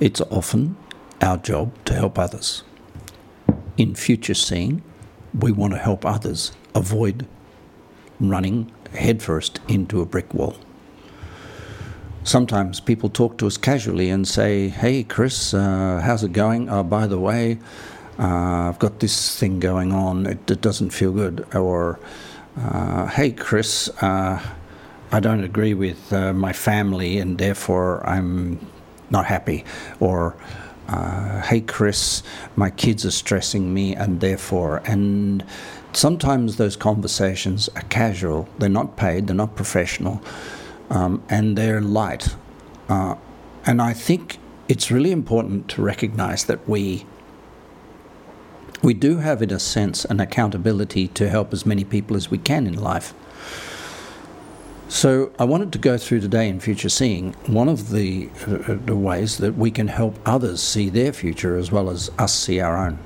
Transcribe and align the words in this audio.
it's 0.00 0.20
often 0.22 0.76
our 1.20 1.36
job 1.36 1.72
to 1.84 1.94
help 1.94 2.18
others. 2.18 2.62
In 3.76 3.94
future 3.94 4.34
seeing, 4.34 4.82
we 5.38 5.52
want 5.52 5.72
to 5.72 5.78
help 5.78 6.04
others 6.04 6.52
avoid 6.74 7.26
running 8.20 8.70
headfirst 8.92 9.60
into 9.68 10.00
a 10.00 10.06
brick 10.06 10.32
wall. 10.34 10.56
Sometimes 12.22 12.80
people 12.80 13.08
talk 13.08 13.36
to 13.38 13.46
us 13.46 13.56
casually 13.56 14.08
and 14.10 14.26
say, 14.26 14.68
Hey, 14.68 15.02
Chris, 15.02 15.52
uh, 15.52 16.00
how's 16.02 16.24
it 16.24 16.32
going? 16.32 16.70
Oh, 16.70 16.82
by 16.82 17.06
the 17.06 17.18
way, 17.18 17.58
uh, 18.18 18.68
I've 18.68 18.78
got 18.78 19.00
this 19.00 19.38
thing 19.38 19.60
going 19.60 19.92
on, 19.92 20.26
it, 20.26 20.50
it 20.50 20.60
doesn't 20.60 20.90
feel 20.90 21.12
good. 21.12 21.46
Or, 21.54 21.98
uh, 22.56 23.06
Hey, 23.08 23.32
Chris, 23.32 23.88
uh, 24.00 24.40
I 25.12 25.20
don't 25.20 25.44
agree 25.44 25.74
with 25.74 26.12
uh, 26.12 26.32
my 26.32 26.52
family 26.52 27.18
and 27.18 27.38
therefore 27.38 28.04
I'm 28.06 28.58
not 29.14 29.26
happy. 29.26 29.64
Or, 30.00 30.36
uh, 30.88 31.40
hey 31.48 31.62
Chris, 31.62 32.22
my 32.56 32.70
kids 32.70 33.06
are 33.06 33.16
stressing 33.24 33.72
me 33.72 33.94
and 33.94 34.20
therefore, 34.20 34.82
and 34.84 35.42
sometimes 35.92 36.56
those 36.56 36.76
conversations 36.76 37.70
are 37.76 37.86
casual, 38.00 38.48
they're 38.58 38.78
not 38.80 38.96
paid, 38.96 39.26
they're 39.26 39.42
not 39.44 39.54
professional, 39.56 40.20
um, 40.90 41.22
and 41.30 41.56
they're 41.56 41.80
light. 41.80 42.36
Uh, 42.88 43.14
and 43.64 43.80
I 43.80 43.94
think 43.94 44.38
it's 44.68 44.90
really 44.90 45.12
important 45.12 45.68
to 45.72 45.82
recognize 45.82 46.44
that 46.44 46.68
we 46.68 47.06
we 48.82 48.92
do 48.92 49.16
have, 49.16 49.40
in 49.40 49.50
a 49.50 49.58
sense, 49.58 50.04
an 50.04 50.20
accountability 50.20 51.08
to 51.08 51.30
help 51.30 51.54
as 51.54 51.64
many 51.64 51.84
people 51.84 52.16
as 52.16 52.30
we 52.30 52.36
can 52.36 52.66
in 52.66 52.74
life. 52.74 53.14
So 54.88 55.32
I 55.38 55.44
wanted 55.44 55.72
to 55.72 55.78
go 55.78 55.96
through 55.96 56.20
today 56.20 56.48
in 56.48 56.60
future 56.60 56.88
seeing 56.88 57.32
one 57.46 57.68
of 57.68 57.90
the, 57.90 58.28
uh, 58.46 58.76
the 58.84 58.96
ways 58.96 59.38
that 59.38 59.56
we 59.56 59.70
can 59.70 59.88
help 59.88 60.18
others 60.26 60.62
see 60.62 60.90
their 60.90 61.12
future 61.12 61.56
as 61.56 61.72
well 61.72 61.90
as 61.90 62.10
us 62.18 62.34
see 62.34 62.60
our 62.60 62.76
own. 62.76 62.98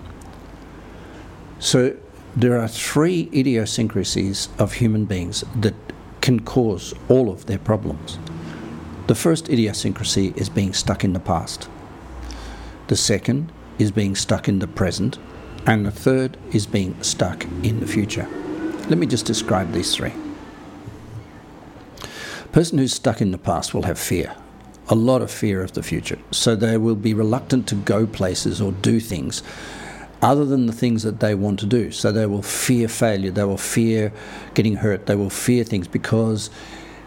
So 1.61 1.97
there 2.37 2.61
are 2.61 2.69
three 2.69 3.31
idiosyncrasies 3.33 4.48
of 4.59 4.75
human 4.75 5.05
beings 5.05 5.45
that 5.57 5.75
can 6.20 6.41
cause 6.41 6.95
all 7.09 7.31
of 7.31 7.47
their 7.47 7.59
problems. 7.59 8.19
The 9.07 9.15
first 9.15 9.48
idiosyncrasy 9.48 10.35
is 10.37 10.48
being 10.48 10.73
stuck 10.73 11.05
in 11.05 11.15
the 11.15 11.20
past. 11.20 11.69
The 12.89 12.97
second 12.97 13.51
is 13.79 13.91
being 13.91 14.15
stuck 14.15 14.48
in 14.48 14.59
the 14.59 14.67
present. 14.67 15.19
And 15.67 15.85
the 15.85 15.91
third 15.91 16.37
is 16.53 16.67
being 16.67 17.01
stuck 17.03 17.45
in 17.63 17.81
the 17.81 17.87
future. 17.87 18.29
Let 18.89 18.98
me 18.98 19.07
just 19.07 19.27
describe 19.27 19.73
these 19.73 19.95
three. 19.95 20.13
Person 22.53 22.79
who's 22.79 22.95
stuck 22.95 23.21
in 23.21 23.31
the 23.31 23.39
past 23.39 23.75
will 23.75 23.83
have 23.83 23.99
fear, 23.99 24.35
a 24.89 24.95
lot 24.95 25.21
of 25.21 25.31
fear 25.31 25.63
of 25.63 25.73
the 25.73 25.83
future. 25.83 26.19
So 26.31 26.57
they 26.57 26.79
will 26.79 26.95
be 26.95 27.13
reluctant 27.13 27.67
to 27.69 27.75
go 27.75 28.07
places 28.07 28.61
or 28.61 28.73
do 28.73 29.01
things 29.01 29.43
other 30.23 30.45
than 30.45 30.67
the 30.67 30.73
things 30.73 31.03
that 31.03 31.21
they 31.21 31.35
want 31.35 31.61
to 31.61 31.67
do. 31.67 31.93
So 31.93 32.11
they 32.11 32.27
will 32.27 32.43
fear 32.43 32.89
failure, 32.89 33.31
they 33.31 33.45
will 33.45 33.59
fear 33.59 34.13
getting 34.55 34.77
hurt, 34.77 35.07
they 35.07 35.15
will 35.15 35.31
fear 35.31 35.63
things 35.63 35.87
because 35.87 36.51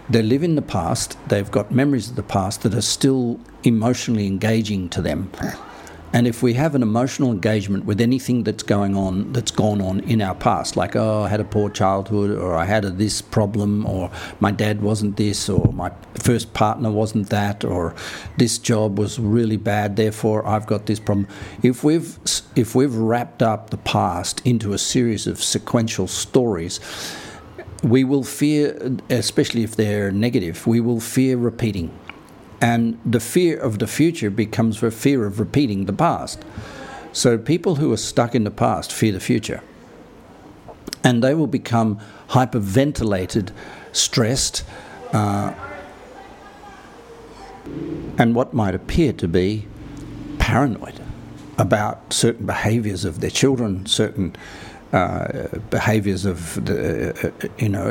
they 0.10 0.22
live 0.22 0.44
in 0.44 0.56
the 0.56 0.62
past, 0.62 1.18
they've 1.28 1.50
got 1.50 1.72
memories 1.72 2.10
of 2.10 2.16
the 2.16 2.24
past 2.24 2.62
that 2.62 2.74
are 2.74 2.82
still 2.82 3.40
emotionally 3.64 4.28
engaging 4.28 4.90
to 4.90 5.02
them. 5.02 5.32
And 6.14 6.28
if 6.28 6.44
we 6.44 6.54
have 6.56 6.76
an 6.76 6.84
emotional 6.84 7.32
engagement 7.32 7.86
with 7.86 8.02
anything 8.02 8.44
that's 8.44 8.64
going 8.64 8.98
on, 8.98 9.32
that's 9.32 9.52
gone 9.52 9.82
on 9.82 10.02
in 10.02 10.22
our 10.22 10.36
past, 10.36 10.76
like, 10.76 10.96
oh, 10.96 11.24
I 11.24 11.30
had 11.30 11.40
a 11.40 11.46
poor 11.46 11.70
childhood, 11.70 12.32
or 12.32 12.54
I 12.54 12.66
had 12.66 12.84
a 12.84 12.90
this 12.90 13.22
problem, 13.22 13.86
or 13.86 14.12
my 14.42 14.52
dad 14.52 14.82
wasn't 14.82 15.16
this, 15.16 15.48
or 15.48 15.72
my 15.72 15.92
first 16.16 16.54
partner 16.54 16.92
wasn't 16.92 17.30
that, 17.30 17.64
or 17.64 17.96
this 18.38 18.58
job 18.58 19.00
was 19.00 19.20
really 19.20 19.58
bad, 19.58 19.96
therefore 19.96 20.46
I've 20.46 20.68
got 20.68 20.86
this 20.86 21.00
problem. 21.00 21.28
If 21.64 21.84
we've, 21.84 22.20
if 22.58 22.76
we've 22.76 22.94
wrapped 22.94 23.42
up 23.42 23.70
the 23.70 23.78
past 23.78 24.42
into 24.46 24.74
a 24.74 24.78
series 24.78 25.28
of 25.28 25.42
sequential 25.42 26.08
stories, 26.08 26.82
we 27.84 28.04
will 28.04 28.24
fear, 28.24 28.98
especially 29.10 29.64
if 29.64 29.78
they're 29.78 30.12
negative, 30.12 30.68
we 30.68 30.82
will 30.82 31.00
fear 31.00 31.38
repeating 31.38 31.98
and 32.62 33.00
the 33.04 33.20
fear 33.20 33.60
of 33.60 33.80
the 33.80 33.88
future 33.88 34.30
becomes 34.30 34.80
the 34.80 34.92
fear 34.92 35.26
of 35.26 35.40
repeating 35.40 35.86
the 35.86 35.94
past. 35.94 36.46
So 37.12 37.38
people 37.38 37.76
who 37.76 37.92
are 37.92 37.98
stuck 37.98 38.36
in 38.36 38.44
the 38.44 38.52
past 38.52 38.94
fear 38.94 39.12
the 39.12 39.20
future. 39.20 39.62
And 41.04 41.24
they 41.24 41.34
will 41.34 41.48
become 41.48 42.00
hyperventilated, 42.30 43.52
stressed, 43.92 44.64
uh, 45.12 45.54
and 48.18 48.36
what 48.36 48.54
might 48.54 48.76
appear 48.76 49.12
to 49.14 49.28
be 49.28 49.66
paranoid 50.38 51.02
about 51.58 52.14
certain 52.14 52.46
behaviors 52.46 53.04
of 53.04 53.20
their 53.20 53.30
children, 53.30 53.86
certain 53.88 54.36
uh, 54.94 55.48
behaviors 55.70 56.26
of 56.26 56.66
the, 56.66 57.34
uh, 57.34 57.48
you 57.58 57.70
know 57.70 57.90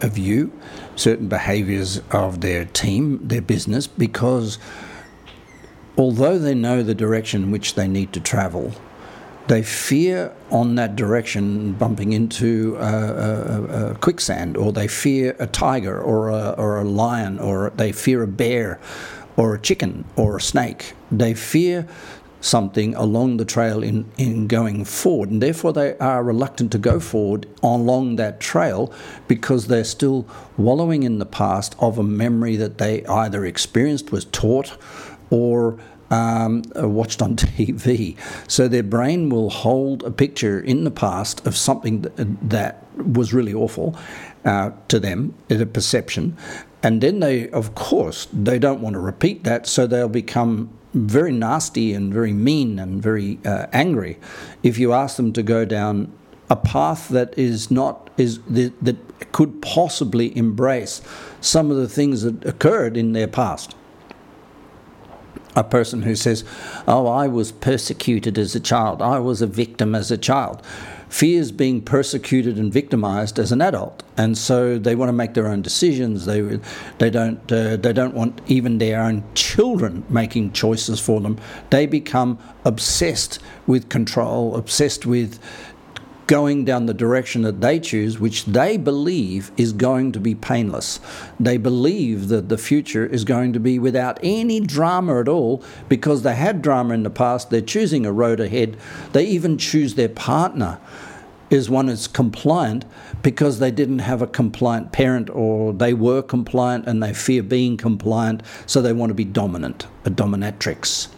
of 0.00 0.16
you, 0.16 0.52
certain 0.96 1.28
behaviors 1.28 2.00
of 2.10 2.40
their 2.40 2.64
team, 2.64 3.26
their 3.28 3.42
business, 3.42 3.86
because 3.86 4.58
although 5.96 6.38
they 6.38 6.54
know 6.54 6.82
the 6.82 6.94
direction 6.94 7.44
in 7.44 7.50
which 7.50 7.74
they 7.74 7.86
need 7.86 8.12
to 8.12 8.20
travel, 8.20 8.72
they 9.46 9.62
fear 9.62 10.34
on 10.50 10.74
that 10.76 10.96
direction 10.96 11.72
bumping 11.74 12.12
into 12.12 12.76
a, 12.76 12.82
a, 12.82 13.90
a 13.90 13.94
quicksand, 13.96 14.56
or 14.56 14.72
they 14.72 14.88
fear 14.88 15.36
a 15.38 15.46
tiger, 15.46 16.00
or 16.00 16.30
a, 16.30 16.50
or 16.56 16.80
a 16.80 16.84
lion, 16.84 17.38
or 17.38 17.70
they 17.76 17.92
fear 17.92 18.22
a 18.22 18.26
bear, 18.26 18.80
or 19.36 19.54
a 19.54 19.60
chicken, 19.60 20.04
or 20.16 20.38
a 20.38 20.40
snake. 20.40 20.94
They 21.12 21.34
fear 21.34 21.86
something 22.44 22.94
along 22.94 23.38
the 23.38 23.44
trail 23.44 23.82
in, 23.82 24.04
in 24.18 24.46
going 24.46 24.84
forward. 24.84 25.30
And 25.30 25.42
therefore, 25.42 25.72
they 25.72 25.96
are 25.98 26.22
reluctant 26.22 26.70
to 26.72 26.78
go 26.78 27.00
forward 27.00 27.46
along 27.62 28.16
that 28.16 28.38
trail 28.38 28.92
because 29.26 29.68
they're 29.68 29.82
still 29.82 30.26
wallowing 30.58 31.04
in 31.04 31.18
the 31.18 31.26
past 31.26 31.74
of 31.78 31.98
a 31.98 32.02
memory 32.02 32.56
that 32.56 32.76
they 32.76 33.04
either 33.06 33.46
experienced, 33.46 34.12
was 34.12 34.26
taught, 34.26 34.76
or 35.30 35.78
um, 36.10 36.62
watched 36.76 37.22
on 37.22 37.36
TV. 37.36 38.16
So 38.46 38.68
their 38.68 38.82
brain 38.82 39.30
will 39.30 39.48
hold 39.48 40.02
a 40.02 40.10
picture 40.10 40.60
in 40.60 40.84
the 40.84 40.90
past 40.90 41.46
of 41.46 41.56
something 41.56 42.02
that, 42.02 42.50
that 42.50 42.84
was 42.96 43.32
really 43.32 43.54
awful 43.54 43.96
uh, 44.44 44.72
to 44.88 45.00
them, 45.00 45.34
a 45.48 45.64
perception. 45.64 46.36
And 46.82 47.00
then 47.00 47.20
they, 47.20 47.48
of 47.48 47.74
course, 47.74 48.28
they 48.30 48.58
don't 48.58 48.82
want 48.82 48.92
to 48.92 49.00
repeat 49.00 49.44
that, 49.44 49.66
so 49.66 49.86
they'll 49.86 50.10
become 50.10 50.68
very 50.94 51.32
nasty 51.32 51.92
and 51.92 52.14
very 52.14 52.32
mean 52.32 52.78
and 52.78 53.02
very 53.02 53.38
uh, 53.44 53.66
angry 53.72 54.18
if 54.62 54.78
you 54.78 54.92
ask 54.92 55.16
them 55.16 55.32
to 55.32 55.42
go 55.42 55.64
down 55.64 56.12
a 56.50 56.56
path 56.56 57.08
that 57.08 57.36
is 57.38 57.70
not 57.70 58.10
is 58.16 58.38
that, 58.42 58.72
that 58.84 59.32
could 59.32 59.60
possibly 59.62 60.36
embrace 60.36 61.02
some 61.40 61.70
of 61.70 61.76
the 61.76 61.88
things 61.88 62.22
that 62.22 62.44
occurred 62.44 62.96
in 62.96 63.12
their 63.12 63.26
past. 63.26 63.74
A 65.56 65.64
person 65.64 66.02
who 66.02 66.14
says, 66.16 66.44
Oh, 66.86 67.06
I 67.06 67.28
was 67.28 67.52
persecuted 67.52 68.38
as 68.38 68.54
a 68.54 68.60
child, 68.60 69.02
I 69.02 69.18
was 69.18 69.40
a 69.40 69.46
victim 69.46 69.94
as 69.94 70.10
a 70.10 70.18
child 70.18 70.62
fears 71.14 71.52
being 71.52 71.80
persecuted 71.80 72.58
and 72.58 72.72
victimized 72.72 73.38
as 73.38 73.52
an 73.52 73.62
adult, 73.62 74.02
and 74.16 74.36
so 74.36 74.76
they 74.80 74.96
want 74.96 75.08
to 75.08 75.12
make 75.12 75.34
their 75.34 75.46
own 75.46 75.62
decisions. 75.62 76.26
They 76.26 76.58
they 76.98 77.08
don't 77.08 77.52
uh, 77.52 77.76
they 77.76 77.92
don't 77.92 78.14
want 78.14 78.40
even 78.48 78.78
their 78.78 79.00
own 79.00 79.22
children 79.34 80.04
making 80.08 80.50
choices 80.54 80.98
for 80.98 81.20
them. 81.20 81.38
They 81.70 81.86
become 81.86 82.36
obsessed 82.64 83.38
with 83.68 83.88
control, 83.90 84.56
obsessed 84.56 85.06
with 85.06 85.38
going 86.26 86.64
down 86.64 86.86
the 86.86 86.94
direction 86.94 87.42
that 87.42 87.60
they 87.60 87.78
choose, 87.78 88.18
which 88.18 88.44
they 88.46 88.76
believe 88.76 89.50
is 89.56 89.72
going 89.72 90.12
to 90.12 90.20
be 90.20 90.34
painless. 90.34 91.00
They 91.38 91.56
believe 91.56 92.28
that 92.28 92.48
the 92.48 92.58
future 92.58 93.04
is 93.06 93.24
going 93.24 93.52
to 93.52 93.60
be 93.60 93.78
without 93.78 94.18
any 94.22 94.60
drama 94.60 95.20
at 95.20 95.28
all 95.28 95.62
because 95.88 96.22
they 96.22 96.34
had 96.34 96.62
drama 96.62 96.94
in 96.94 97.02
the 97.02 97.10
past. 97.10 97.50
They're 97.50 97.60
choosing 97.60 98.06
a 98.06 98.12
road 98.12 98.40
ahead. 98.40 98.76
They 99.12 99.26
even 99.26 99.58
choose 99.58 99.94
their 99.94 100.08
partner 100.08 100.80
is 101.50 101.68
one 101.70 101.86
that's 101.86 102.06
compliant 102.06 102.84
because 103.22 103.58
they 103.58 103.70
didn't 103.70 104.00
have 104.00 104.22
a 104.22 104.26
compliant 104.26 104.92
parent 104.92 105.30
or 105.30 105.72
they 105.72 105.94
were 105.94 106.22
compliant 106.22 106.86
and 106.86 107.02
they 107.02 107.12
fear 107.12 107.42
being 107.42 107.76
compliant, 107.76 108.42
so 108.66 108.80
they 108.80 108.92
want 108.92 109.10
to 109.10 109.14
be 109.14 109.24
dominant, 109.24 109.86
a 110.04 110.10
dominatrix 110.10 111.08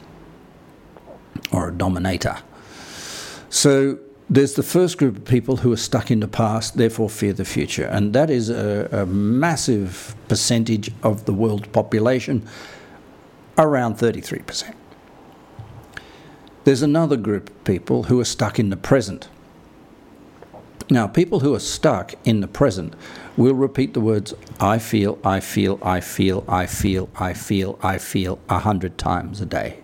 or 1.53 1.69
a 1.69 1.73
dominator. 1.73 2.37
So 3.49 3.99
there's 4.29 4.55
the 4.55 4.63
first 4.63 4.99
group 4.99 5.19
of 5.19 5.25
people 5.25 5.59
who 5.59 5.73
are 5.73 5.77
stuck 5.77 6.11
in 6.11 6.21
the 6.21 6.29
past, 6.29 6.77
therefore 6.77 7.09
fear 7.09 7.33
the 7.33 7.45
future. 7.45 7.85
And 7.85 8.13
that 8.13 8.29
is 8.29 8.51
a, 8.51 8.89
a 8.91 9.07
massive 9.07 10.17
percentage 10.29 10.91
of 11.03 11.27
the 11.27 11.33
world 11.33 11.71
population, 11.73 12.47
around 13.57 13.97
33%. 13.99 14.75
There's 16.65 16.83
another 16.83 17.17
group 17.17 17.51
of 17.51 17.65
people 17.65 18.05
who 18.05 18.19
are 18.19 18.25
stuck 18.25 18.59
in 18.59 18.71
the 18.71 18.77
present. 18.77 19.29
Now, 20.91 21.07
people 21.07 21.41
who 21.41 21.55
are 21.55 21.61
stuck 21.61 22.15
in 22.25 22.41
the 22.41 22.49
present 22.49 22.95
will 23.37 23.55
repeat 23.55 23.95
the 23.95 24.01
words 24.01 24.35
I 24.59 24.79
feel, 24.79 25.19
I 25.25 25.39
feel, 25.39 25.79
I 25.83 26.01
feel, 26.01 26.45
I 26.49 26.67
feel, 26.67 27.09
I 27.15 27.33
feel, 27.33 27.79
I 27.83 27.99
feel 27.99 28.39
a 28.49 28.59
hundred 28.59 28.99
times 28.99 29.41
a 29.41 29.47
day 29.47 29.83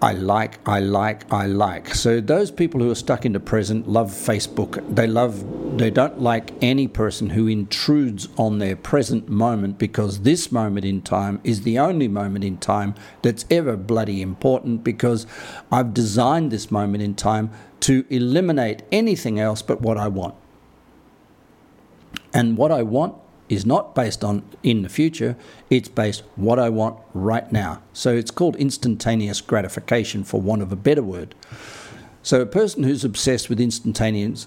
I 0.00 0.12
like, 0.12 0.60
I 0.68 0.78
like, 0.78 1.32
I 1.32 1.46
like. 1.46 1.92
So 1.92 2.20
those 2.20 2.52
people 2.52 2.80
who 2.80 2.88
are 2.88 2.94
stuck 2.94 3.26
in 3.26 3.32
the 3.32 3.40
present 3.40 3.88
love 3.88 4.12
Facebook. 4.12 4.82
They 4.94 5.08
love, 5.08 5.76
they 5.76 5.90
don't 5.90 6.20
like 6.20 6.52
any 6.62 6.86
person 6.86 7.30
who 7.30 7.48
intrudes 7.48 8.28
on 8.36 8.60
their 8.60 8.76
present 8.76 9.28
moment 9.28 9.76
because 9.76 10.20
this 10.20 10.52
moment 10.52 10.86
in 10.86 11.02
time 11.02 11.40
is 11.42 11.62
the 11.62 11.80
only 11.80 12.06
moment 12.06 12.44
in 12.44 12.58
time 12.58 12.94
that's 13.22 13.44
ever 13.50 13.76
bloody 13.76 14.22
important 14.22 14.84
because 14.84 15.26
I've 15.72 15.94
designed 15.94 16.52
this 16.52 16.70
moment 16.70 17.02
in 17.02 17.16
time 17.16 17.50
to 17.80 18.04
eliminate 18.08 18.84
anything 18.92 19.40
else 19.40 19.62
but 19.62 19.80
what 19.80 19.96
I 19.96 20.06
want. 20.06 20.36
And 22.32 22.56
what 22.56 22.70
I 22.70 22.84
want 22.84 23.16
is 23.48 23.64
not 23.64 23.94
based 23.94 24.22
on 24.22 24.42
in 24.62 24.82
the 24.82 24.88
future, 24.88 25.36
it's 25.70 25.88
based 25.88 26.22
what 26.36 26.58
I 26.58 26.68
want 26.68 26.98
right 27.14 27.50
now. 27.50 27.82
So 27.92 28.14
it's 28.14 28.30
called 28.30 28.56
instantaneous 28.56 29.40
gratification, 29.40 30.24
for 30.24 30.40
want 30.40 30.62
of 30.62 30.72
a 30.72 30.76
better 30.76 31.02
word. 31.02 31.34
So 32.22 32.40
a 32.40 32.46
person 32.46 32.82
who's 32.82 33.04
obsessed 33.04 33.48
with 33.48 33.60
instantaneous 33.60 34.46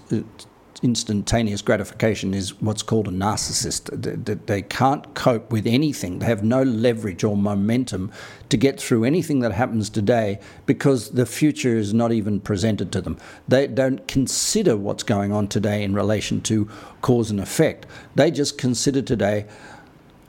instantaneous 0.82 1.62
gratification 1.62 2.34
is 2.34 2.60
what's 2.60 2.82
called 2.82 3.06
a 3.06 3.10
narcissist. 3.10 4.46
They 4.46 4.62
can't 4.62 5.14
cope 5.14 5.52
with 5.52 5.66
anything. 5.66 6.18
They 6.18 6.26
have 6.26 6.42
no 6.42 6.62
leverage 6.62 7.22
or 7.22 7.36
momentum 7.36 8.10
to 8.48 8.56
get 8.56 8.80
through 8.80 9.04
anything 9.04 9.40
that 9.40 9.52
happens 9.52 9.88
today 9.88 10.40
because 10.66 11.10
the 11.10 11.24
future 11.24 11.76
is 11.76 11.94
not 11.94 12.12
even 12.12 12.40
presented 12.40 12.90
to 12.92 13.00
them. 13.00 13.16
They 13.46 13.68
don't 13.68 14.06
consider 14.08 14.76
what's 14.76 15.04
going 15.04 15.32
on 15.32 15.48
today 15.48 15.84
in 15.84 15.94
relation 15.94 16.40
to 16.42 16.68
cause 17.00 17.30
and 17.30 17.40
effect. 17.40 17.86
They 18.16 18.30
just 18.30 18.58
consider 18.58 19.02
today, 19.02 19.46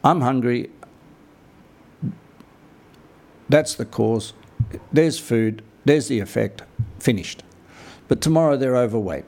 I'm 0.04 0.22
hungry, 0.22 0.70
that's 3.50 3.76
the 3.76 3.86
cause, 3.86 4.34
there's 4.92 5.20
food, 5.20 5.64
there's 5.86 6.08
the 6.08 6.20
effect, 6.20 6.62
finished. 7.00 7.44
But 8.08 8.22
tomorrow 8.22 8.56
they're 8.56 8.78
overweight 8.78 9.26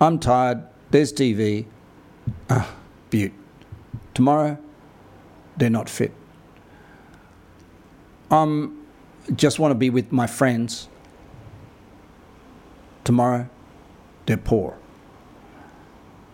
I'm 0.00 0.18
tired. 0.18 0.62
There's 0.90 1.12
TV. 1.12 1.66
Ah, 2.48 2.74
butte. 3.10 3.32
Tomorrow, 4.14 4.58
they're 5.56 5.70
not 5.70 5.88
fit. 5.88 6.12
Um, 8.30 8.86
just 9.34 9.58
want 9.58 9.72
to 9.72 9.76
be 9.76 9.90
with 9.90 10.10
my 10.10 10.26
friends. 10.26 10.88
Tomorrow, 13.04 13.48
they're 14.26 14.36
poor. 14.36 14.76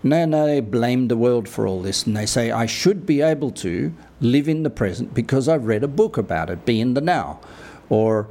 No, 0.03 0.25
no, 0.25 0.47
they 0.47 0.61
blame 0.61 1.09
the 1.09 1.17
world 1.17 1.49
for 1.49 1.67
all 1.67 1.83
this 1.83 2.07
and 2.07 2.17
they 2.17 2.27
say, 2.27 2.53
I 2.53 2.67
should 2.67 3.07
be 3.07 3.23
able 3.23 3.51
to 3.53 3.93
live 4.21 4.49
in 4.49 4.63
the 4.63 4.71
present 4.71 5.15
because 5.15 5.49
I've 5.49 5.67
read 5.67 5.83
a 5.83 5.89
book 5.89 6.17
about 6.17 6.49
it, 6.49 6.65
be 6.65 6.81
in 6.81 6.95
the 6.95 7.01
now. 7.01 7.41
Or 7.89 8.29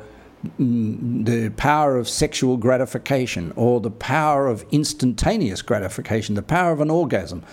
the 0.58 1.52
power 1.58 1.98
of 1.98 2.08
sexual 2.10 2.58
gratification 2.58 3.54
or 3.56 3.80
the 3.80 3.92
power 3.92 4.48
of 4.48 4.66
instantaneous 4.72 5.62
gratification, 5.62 6.36
the 6.36 6.42
power 6.42 6.72
of 6.72 6.82
an 6.82 6.90
orgasm. 6.90 7.44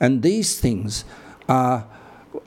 And 0.00 0.22
these 0.22 0.60
things 0.60 1.04
are, 1.48 1.86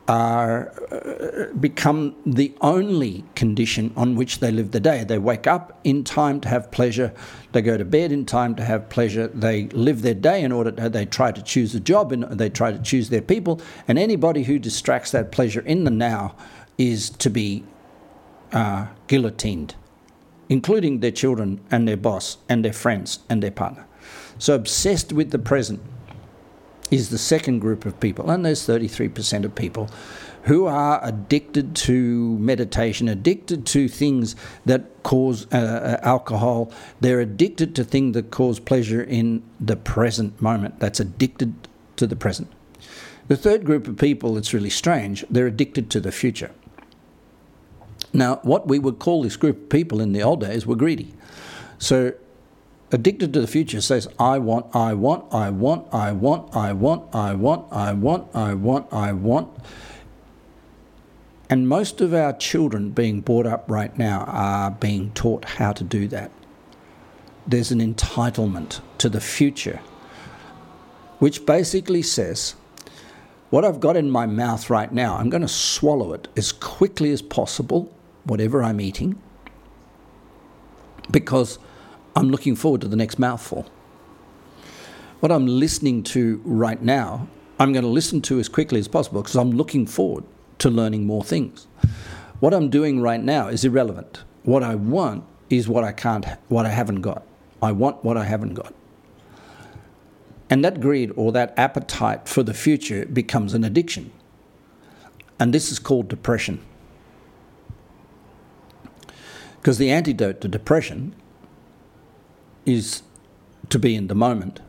are 0.07 0.71
uh, 0.91 1.53
become 1.53 2.15
the 2.25 2.53
only 2.61 3.23
condition 3.35 3.91
on 3.95 4.15
which 4.15 4.39
they 4.39 4.51
live 4.51 4.71
the 4.71 4.79
day. 4.79 5.03
They 5.03 5.17
wake 5.17 5.47
up 5.47 5.79
in 5.83 6.03
time 6.03 6.39
to 6.41 6.49
have 6.49 6.71
pleasure, 6.71 7.13
they 7.51 7.61
go 7.61 7.77
to 7.77 7.85
bed 7.85 8.11
in 8.11 8.25
time 8.25 8.55
to 8.55 8.63
have 8.63 8.89
pleasure, 8.89 9.27
they 9.27 9.67
live 9.67 10.01
their 10.01 10.13
day 10.13 10.43
in 10.43 10.51
order 10.51 10.71
to, 10.71 10.89
they 10.89 11.05
try 11.05 11.31
to 11.31 11.41
choose 11.41 11.75
a 11.75 11.79
job 11.79 12.11
and 12.11 12.23
they 12.23 12.49
try 12.49 12.71
to 12.71 12.79
choose 12.79 13.09
their 13.09 13.21
people, 13.21 13.59
and 13.87 13.99
anybody 13.99 14.43
who 14.43 14.59
distracts 14.59 15.11
that 15.11 15.31
pleasure 15.31 15.61
in 15.61 15.83
the 15.83 15.91
now 15.91 16.35
is 16.77 17.09
to 17.09 17.29
be 17.29 17.63
uh, 18.53 18.87
guillotined 19.07 19.75
including 20.51 20.99
their 20.99 21.11
children 21.11 21.61
and 21.71 21.87
their 21.87 21.95
boss 21.95 22.37
and 22.49 22.63
their 22.63 22.73
friends 22.73 23.19
and 23.29 23.41
their 23.41 23.51
partner. 23.51 23.87
So, 24.37 24.53
obsessed 24.53 25.13
with 25.13 25.31
the 25.31 25.39
present 25.39 25.81
is 26.91 27.09
the 27.09 27.17
second 27.17 27.59
group 27.59 27.85
of 27.85 27.97
people, 28.01 28.29
and 28.29 28.45
there's 28.45 28.67
33% 28.67 29.45
of 29.45 29.55
people 29.55 29.89
who 30.43 30.65
are 30.65 30.99
addicted 31.05 31.73
to 31.75 32.37
meditation, 32.37 33.07
addicted 33.07 33.65
to 33.67 33.87
things 33.87 34.35
that 34.65 35.03
cause 35.03 35.47
uh, 35.53 35.57
uh, 35.57 36.05
alcohol. 36.05 36.69
They're 36.99 37.21
addicted 37.21 37.73
to 37.75 37.85
things 37.85 38.13
that 38.15 38.29
cause 38.29 38.59
pleasure 38.59 39.01
in 39.01 39.43
the 39.57 39.77
present 39.77 40.41
moment. 40.41 40.79
That's 40.79 40.99
addicted 40.99 41.53
to 41.95 42.05
the 42.05 42.17
present. 42.17 42.51
The 43.29 43.37
third 43.37 43.63
group 43.63 43.87
of 43.87 43.97
people, 43.97 44.37
it's 44.37 44.53
really 44.53 44.69
strange, 44.69 45.23
they're 45.29 45.47
addicted 45.47 45.89
to 45.91 46.01
the 46.01 46.11
future. 46.11 46.51
Now, 48.13 48.39
what 48.43 48.67
we 48.67 48.79
would 48.79 48.99
call 48.99 49.23
this 49.23 49.37
group 49.37 49.57
of 49.57 49.69
people 49.69 50.01
in 50.01 50.11
the 50.11 50.21
old 50.21 50.41
days 50.41 50.65
were 50.65 50.75
greedy. 50.75 51.13
So, 51.79 52.13
addicted 52.91 53.33
to 53.33 53.41
the 53.41 53.47
future 53.47 53.81
says, 53.81 54.07
I 54.19 54.37
want, 54.37 54.75
I 54.75 54.93
want, 54.93 55.33
I 55.33 55.49
want, 55.49 55.93
I 55.93 56.11
want, 56.11 56.53
I 56.53 56.73
want, 56.73 57.15
I 57.15 57.33
want, 57.33 57.71
I 57.71 57.93
want, 57.93 58.35
I 58.35 58.53
want, 58.53 58.93
I 58.93 59.11
want. 59.13 59.49
And 61.49 61.67
most 61.67 62.01
of 62.01 62.13
our 62.13 62.33
children 62.33 62.91
being 62.91 63.21
brought 63.21 63.45
up 63.45 63.69
right 63.69 63.97
now 63.97 64.25
are 64.27 64.71
being 64.71 65.11
taught 65.11 65.45
how 65.45 65.71
to 65.73 65.83
do 65.83 66.07
that. 66.09 66.31
There's 67.47 67.71
an 67.71 67.79
entitlement 67.79 68.81
to 68.99 69.09
the 69.09 69.19
future, 69.21 69.81
which 71.19 71.45
basically 71.45 72.01
says, 72.03 72.55
what 73.49 73.65
I've 73.65 73.81
got 73.81 73.97
in 73.97 74.09
my 74.09 74.25
mouth 74.25 74.69
right 74.69 74.91
now, 74.93 75.17
I'm 75.17 75.29
going 75.29 75.41
to 75.41 75.47
swallow 75.47 76.13
it 76.13 76.29
as 76.37 76.53
quickly 76.53 77.11
as 77.11 77.21
possible 77.21 77.93
whatever 78.23 78.63
I'm 78.63 78.79
eating 78.79 79.21
because 81.09 81.59
I'm 82.15 82.29
looking 82.29 82.55
forward 82.55 82.81
to 82.81 82.87
the 82.87 82.95
next 82.95 83.19
mouthful. 83.19 83.69
What 85.19 85.31
I'm 85.31 85.47
listening 85.47 86.03
to 86.03 86.41
right 86.43 86.81
now, 86.81 87.27
I'm 87.59 87.73
going 87.73 87.83
to 87.83 87.89
listen 87.89 88.21
to 88.23 88.39
as 88.39 88.49
quickly 88.49 88.79
as 88.79 88.87
possible 88.87 89.21
because 89.21 89.35
I'm 89.35 89.51
looking 89.51 89.85
forward 89.85 90.23
to 90.59 90.69
learning 90.69 91.05
more 91.05 91.23
things. 91.23 91.67
What 92.39 92.53
I'm 92.53 92.69
doing 92.69 93.01
right 93.01 93.21
now 93.21 93.47
is 93.47 93.63
irrelevant. 93.63 94.23
What 94.43 94.63
I 94.63 94.75
want 94.75 95.25
is 95.49 95.67
what 95.67 95.83
I 95.83 95.91
can't, 95.91 96.25
what 96.47 96.65
I 96.65 96.69
haven't 96.69 97.01
got. 97.01 97.23
I 97.61 97.71
want 97.71 98.03
what 98.03 98.17
I 98.17 98.23
haven't 98.23 98.55
got. 98.55 98.73
And 100.49 100.65
that 100.65 100.81
greed 100.81 101.11
or 101.15 101.31
that 101.31 101.53
appetite 101.57 102.27
for 102.27 102.43
the 102.43 102.53
future 102.53 103.05
becomes 103.05 103.53
an 103.53 103.63
addiction. 103.63 104.11
And 105.39 105.53
this 105.53 105.71
is 105.71 105.79
called 105.79 106.07
depression. 106.07 106.61
Because 109.61 109.77
the 109.77 109.91
antidote 109.91 110.41
to 110.41 110.47
depression 110.47 111.13
is 112.65 113.03
to 113.69 113.77
be 113.77 113.93
in 113.95 114.07
the 114.07 114.15
moment, 114.15 114.59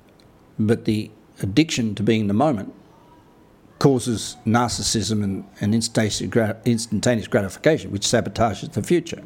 but 0.58 0.84
the 0.84 1.10
addiction 1.40 1.94
to 1.94 2.02
being 2.02 2.20
in 2.20 2.26
the 2.26 2.34
moment 2.34 2.74
causes 3.78 4.36
narcissism 4.46 5.24
and, 5.24 5.44
and 5.62 5.74
instantaneous 5.74 7.26
gratification, 7.26 7.90
which 7.90 8.02
sabotages 8.02 8.70
the 8.74 8.82
future. 8.82 9.22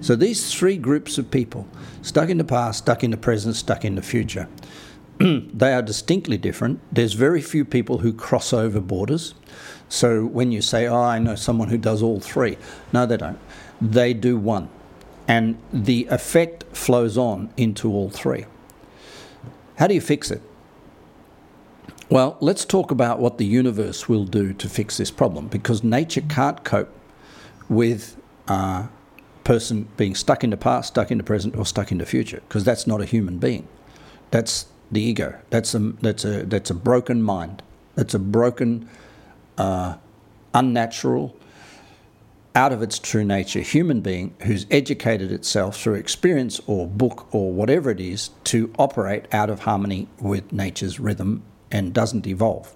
So 0.00 0.16
these 0.16 0.52
three 0.52 0.76
groups 0.76 1.16
of 1.16 1.30
people, 1.30 1.68
stuck 2.02 2.28
in 2.28 2.38
the 2.38 2.44
past, 2.44 2.80
stuck 2.80 3.04
in 3.04 3.12
the 3.12 3.16
present, 3.16 3.54
stuck 3.54 3.84
in 3.84 3.94
the 3.94 4.02
future, 4.02 4.48
they 5.20 5.72
are 5.72 5.80
distinctly 5.80 6.36
different. 6.36 6.80
There's 6.90 7.12
very 7.12 7.40
few 7.40 7.64
people 7.64 7.98
who 7.98 8.12
cross 8.12 8.52
over 8.52 8.80
borders. 8.80 9.34
So 9.88 10.24
when 10.24 10.50
you 10.50 10.60
say, 10.60 10.88
oh, 10.88 11.00
I 11.00 11.20
know 11.20 11.36
someone 11.36 11.68
who 11.68 11.78
does 11.78 12.02
all 12.02 12.18
three, 12.18 12.58
no, 12.92 13.06
they 13.06 13.16
don't 13.16 13.38
they 13.82 14.14
do 14.14 14.36
one. 14.36 14.68
And 15.26 15.58
the 15.72 16.06
effect 16.10 16.64
flows 16.76 17.18
on 17.18 17.52
into 17.56 17.92
all 17.92 18.10
three. 18.10 18.46
How 19.76 19.86
do 19.86 19.94
you 19.94 20.00
fix 20.00 20.30
it? 20.30 20.42
Well, 22.08 22.36
let's 22.40 22.64
talk 22.64 22.90
about 22.90 23.18
what 23.18 23.38
the 23.38 23.46
universe 23.46 24.08
will 24.08 24.24
do 24.24 24.52
to 24.52 24.68
fix 24.68 24.98
this 24.98 25.10
problem 25.10 25.48
because 25.48 25.82
nature 25.82 26.20
can't 26.20 26.62
cope 26.62 26.94
with 27.68 28.16
a 28.48 28.88
person 29.44 29.88
being 29.96 30.14
stuck 30.14 30.44
in 30.44 30.50
the 30.50 30.56
past, 30.56 30.88
stuck 30.88 31.10
in 31.10 31.18
the 31.18 31.24
present, 31.24 31.56
or 31.56 31.64
stuck 31.64 31.90
in 31.90 31.98
the 31.98 32.06
future 32.06 32.42
because 32.48 32.64
that's 32.64 32.86
not 32.86 33.00
a 33.00 33.04
human 33.04 33.38
being. 33.38 33.66
That's 34.30 34.66
the 34.90 35.00
ego. 35.00 35.38
That's 35.50 35.74
a, 35.74 35.78
that's 35.78 36.24
a, 36.24 36.44
that's 36.44 36.70
a 36.70 36.74
broken 36.74 37.22
mind. 37.22 37.62
That's 37.94 38.14
a 38.14 38.18
broken, 38.18 38.88
uh, 39.56 39.96
unnatural, 40.54 41.34
out 42.54 42.72
of 42.72 42.82
its 42.82 42.98
true 42.98 43.24
nature 43.24 43.60
human 43.60 44.00
being 44.00 44.34
who's 44.42 44.66
educated 44.70 45.32
itself 45.32 45.80
through 45.80 45.94
experience 45.94 46.60
or 46.66 46.86
book 46.86 47.26
or 47.34 47.52
whatever 47.52 47.90
it 47.90 48.00
is 48.00 48.30
to 48.44 48.72
operate 48.78 49.26
out 49.32 49.48
of 49.48 49.60
harmony 49.60 50.08
with 50.20 50.52
nature's 50.52 51.00
rhythm 51.00 51.42
and 51.70 51.94
doesn't 51.94 52.26
evolve. 52.26 52.74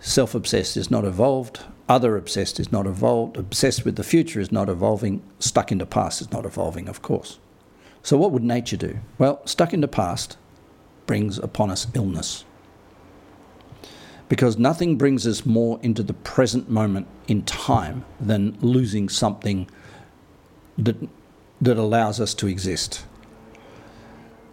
Self 0.00 0.34
obsessed 0.34 0.76
is 0.76 0.90
not 0.90 1.04
evolved, 1.04 1.60
other 1.88 2.16
obsessed 2.16 2.60
is 2.60 2.70
not 2.70 2.86
evolved, 2.86 3.36
obsessed 3.36 3.84
with 3.84 3.96
the 3.96 4.04
future 4.04 4.40
is 4.40 4.52
not 4.52 4.68
evolving, 4.68 5.22
stuck 5.38 5.72
in 5.72 5.78
the 5.78 5.86
past 5.86 6.20
is 6.20 6.30
not 6.30 6.44
evolving, 6.44 6.88
of 6.88 7.02
course. 7.02 7.38
So, 8.02 8.16
what 8.16 8.30
would 8.30 8.44
nature 8.44 8.76
do? 8.76 8.98
Well, 9.16 9.44
stuck 9.46 9.72
in 9.72 9.80
the 9.80 9.88
past 9.88 10.36
brings 11.06 11.38
upon 11.38 11.70
us 11.70 11.86
illness. 11.94 12.44
Because 14.28 14.58
nothing 14.58 14.96
brings 14.96 15.26
us 15.26 15.46
more 15.46 15.80
into 15.82 16.02
the 16.02 16.12
present 16.12 16.68
moment 16.68 17.06
in 17.28 17.42
time 17.42 18.04
than 18.20 18.58
losing 18.60 19.08
something 19.08 19.68
that, 20.76 20.96
that 21.60 21.78
allows 21.78 22.20
us 22.20 22.34
to 22.34 22.46
exist. 22.46 23.06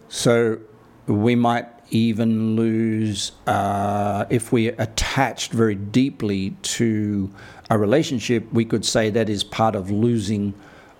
So 0.08 0.58
we 1.06 1.34
might 1.34 1.66
even 1.90 2.56
lose 2.56 3.32
uh, 3.46 4.24
if 4.30 4.50
we're 4.50 4.74
attached 4.78 5.52
very 5.52 5.74
deeply 5.74 6.50
to 6.62 7.30
a 7.70 7.78
relationship. 7.78 8.50
We 8.52 8.64
could 8.64 8.84
say 8.84 9.10
that 9.10 9.28
is 9.28 9.44
part 9.44 9.76
of 9.76 9.90
losing, 9.90 10.54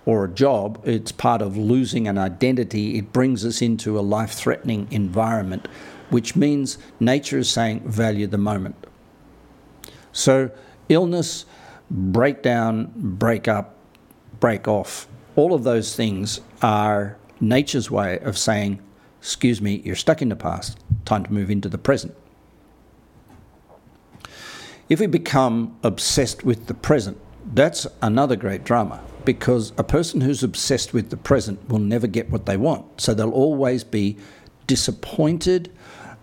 or 0.05 0.25
a 0.25 0.29
job. 0.29 0.81
It's 0.85 1.11
part 1.11 1.41
of 1.41 1.57
losing 1.57 2.07
an 2.07 2.17
identity. 2.17 2.97
It 2.97 3.11
brings 3.11 3.43
us 3.43 3.61
into 3.61 3.99
a 3.99 4.01
life-threatening 4.01 4.87
environment, 4.91 5.67
which 6.09 6.35
means 6.35 6.77
nature 6.99 7.39
is 7.39 7.49
saying 7.49 7.81
value 7.81 8.27
the 8.27 8.37
moment. 8.37 8.75
So 10.11 10.51
illness, 10.89 11.45
breakdown, 11.89 12.91
break 12.95 13.47
up, 13.47 13.75
break 14.39 14.67
off. 14.67 15.07
All 15.35 15.53
of 15.53 15.63
those 15.63 15.95
things 15.95 16.41
are 16.61 17.17
nature's 17.39 17.91
way 17.91 18.19
of 18.19 18.37
saying 18.37 18.81
excuse 19.19 19.61
me, 19.61 19.81
you're 19.83 19.95
stuck 19.95 20.21
in 20.21 20.29
the 20.29 20.35
past, 20.35 20.79
time 21.03 21.23
to 21.23 21.33
move 21.33 21.51
into 21.51 21.67
the 21.67 21.77
present. 21.77 22.15
If 24.87 25.01
we 25.01 25.07
become 25.07 25.77
obsessed 25.83 26.45
with 26.45 26.67
the 26.67 26.73
present, 26.73 27.17
that's 27.53 27.85
another 28.01 28.37
great 28.37 28.63
drama 28.63 29.01
because 29.25 29.73
a 29.77 29.83
person 29.83 30.21
who's 30.21 30.43
obsessed 30.43 30.93
with 30.93 31.09
the 31.09 31.17
present 31.17 31.67
will 31.67 31.79
never 31.79 32.07
get 32.07 32.29
what 32.29 32.45
they 32.45 32.55
want. 32.55 33.01
So 33.01 33.13
they'll 33.13 33.31
always 33.31 33.83
be 33.83 34.17
disappointed 34.67 35.71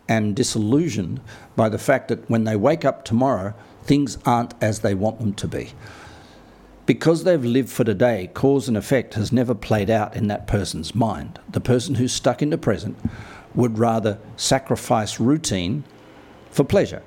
and 0.08 0.36
disillusioned 0.36 1.20
by 1.56 1.68
the 1.68 1.78
fact 1.78 2.08
that 2.08 2.28
when 2.30 2.44
they 2.44 2.56
wake 2.56 2.84
up 2.84 3.04
tomorrow, 3.04 3.54
things 3.82 4.18
aren't 4.24 4.54
as 4.62 4.80
they 4.80 4.94
want 4.94 5.18
them 5.18 5.34
to 5.34 5.48
be 5.48 5.72
because 6.86 7.24
they've 7.24 7.44
lived 7.44 7.70
for 7.70 7.84
today, 7.84 8.30
cause 8.34 8.68
and 8.68 8.76
effect 8.76 9.14
has 9.14 9.32
never 9.32 9.54
played 9.54 9.88
out 9.88 10.14
in 10.14 10.28
that 10.28 10.46
person's 10.46 10.94
mind. 10.94 11.38
The 11.50 11.60
person 11.60 11.94
who's 11.94 12.12
stuck 12.12 12.42
in 12.42 12.50
the 12.50 12.58
present 12.58 12.98
would 13.54 13.78
rather 13.78 14.18
sacrifice 14.36 15.18
routine 15.18 15.84
for 16.50 16.64
pleasure. 16.64 17.02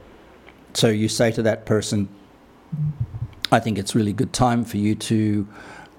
So 0.73 0.87
you 0.87 1.07
say 1.09 1.31
to 1.31 1.41
that 1.43 1.65
person, 1.65 2.09
I 3.51 3.59
think 3.59 3.77
it's 3.77 3.95
really 3.95 4.13
good 4.13 4.33
time 4.33 4.65
for 4.65 4.77
you 4.77 4.95
to 4.95 5.47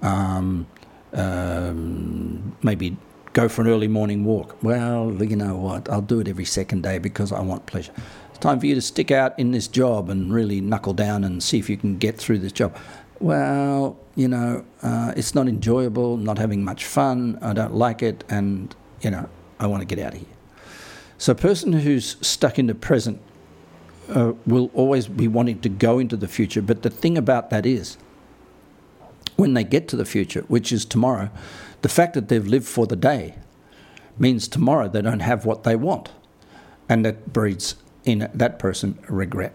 um, 0.01 0.67
um, 1.13 2.55
maybe 2.61 2.97
go 3.41 3.47
for 3.47 3.61
an 3.61 3.67
early 3.67 3.87
morning 3.87 4.25
walk. 4.25 4.57
Well, 4.61 5.15
you 5.23 5.35
know 5.35 5.55
what? 5.55 5.89
I'll 5.89 6.01
do 6.01 6.19
it 6.19 6.27
every 6.27 6.45
second 6.45 6.83
day 6.83 6.97
because 6.99 7.31
I 7.31 7.41
want 7.41 7.65
pleasure. 7.65 7.93
It's 8.29 8.39
time 8.39 8.59
for 8.59 8.65
you 8.65 8.75
to 8.75 8.81
stick 8.81 9.11
out 9.11 9.37
in 9.39 9.51
this 9.51 9.67
job 9.67 10.09
and 10.09 10.33
really 10.33 10.59
knuckle 10.61 10.93
down 10.93 11.23
and 11.23 11.41
see 11.41 11.57
if 11.57 11.69
you 11.69 11.77
can 11.77 11.97
get 11.97 12.17
through 12.17 12.39
this 12.39 12.51
job 12.51 12.77
well, 13.19 13.97
you 14.15 14.27
know, 14.27 14.65
uh, 14.81 15.13
it's 15.15 15.35
not 15.35 15.47
enjoyable, 15.47 16.17
not 16.17 16.37
having 16.37 16.63
much 16.63 16.85
fun, 16.85 17.37
I 17.41 17.53
don't 17.53 17.73
like 17.73 18.01
it, 18.01 18.23
and, 18.29 18.73
you 19.01 19.11
know, 19.11 19.29
I 19.59 19.67
want 19.67 19.81
to 19.81 19.85
get 19.85 20.03
out 20.03 20.13
of 20.13 20.19
here. 20.19 20.29
So, 21.17 21.33
a 21.33 21.35
person 21.35 21.73
who's 21.73 22.15
stuck 22.25 22.57
in 22.57 22.67
the 22.67 22.75
present 22.75 23.21
uh, 24.09 24.33
will 24.45 24.71
always 24.73 25.07
be 25.07 25.27
wanting 25.27 25.59
to 25.61 25.69
go 25.69 25.99
into 25.99 26.15
the 26.15 26.27
future, 26.27 26.61
but 26.61 26.81
the 26.81 26.89
thing 26.89 27.17
about 27.17 27.49
that 27.49 27.65
is, 27.65 27.97
when 29.35 29.53
they 29.53 29.63
get 29.63 29.87
to 29.89 29.95
the 29.95 30.05
future, 30.05 30.45
which 30.47 30.71
is 30.71 30.85
tomorrow, 30.85 31.29
the 31.81 31.89
fact 31.89 32.13
that 32.13 32.27
they've 32.27 32.45
lived 32.45 32.67
for 32.67 32.85
the 32.85 32.95
day 32.95 33.35
means 34.17 34.47
tomorrow 34.47 34.87
they 34.87 35.01
don't 35.01 35.21
have 35.21 35.45
what 35.45 35.63
they 35.63 35.75
want. 35.75 36.09
And 36.87 37.05
that 37.05 37.31
breeds 37.31 37.75
in 38.03 38.29
that 38.33 38.59
person 38.59 38.97
regret. 39.07 39.53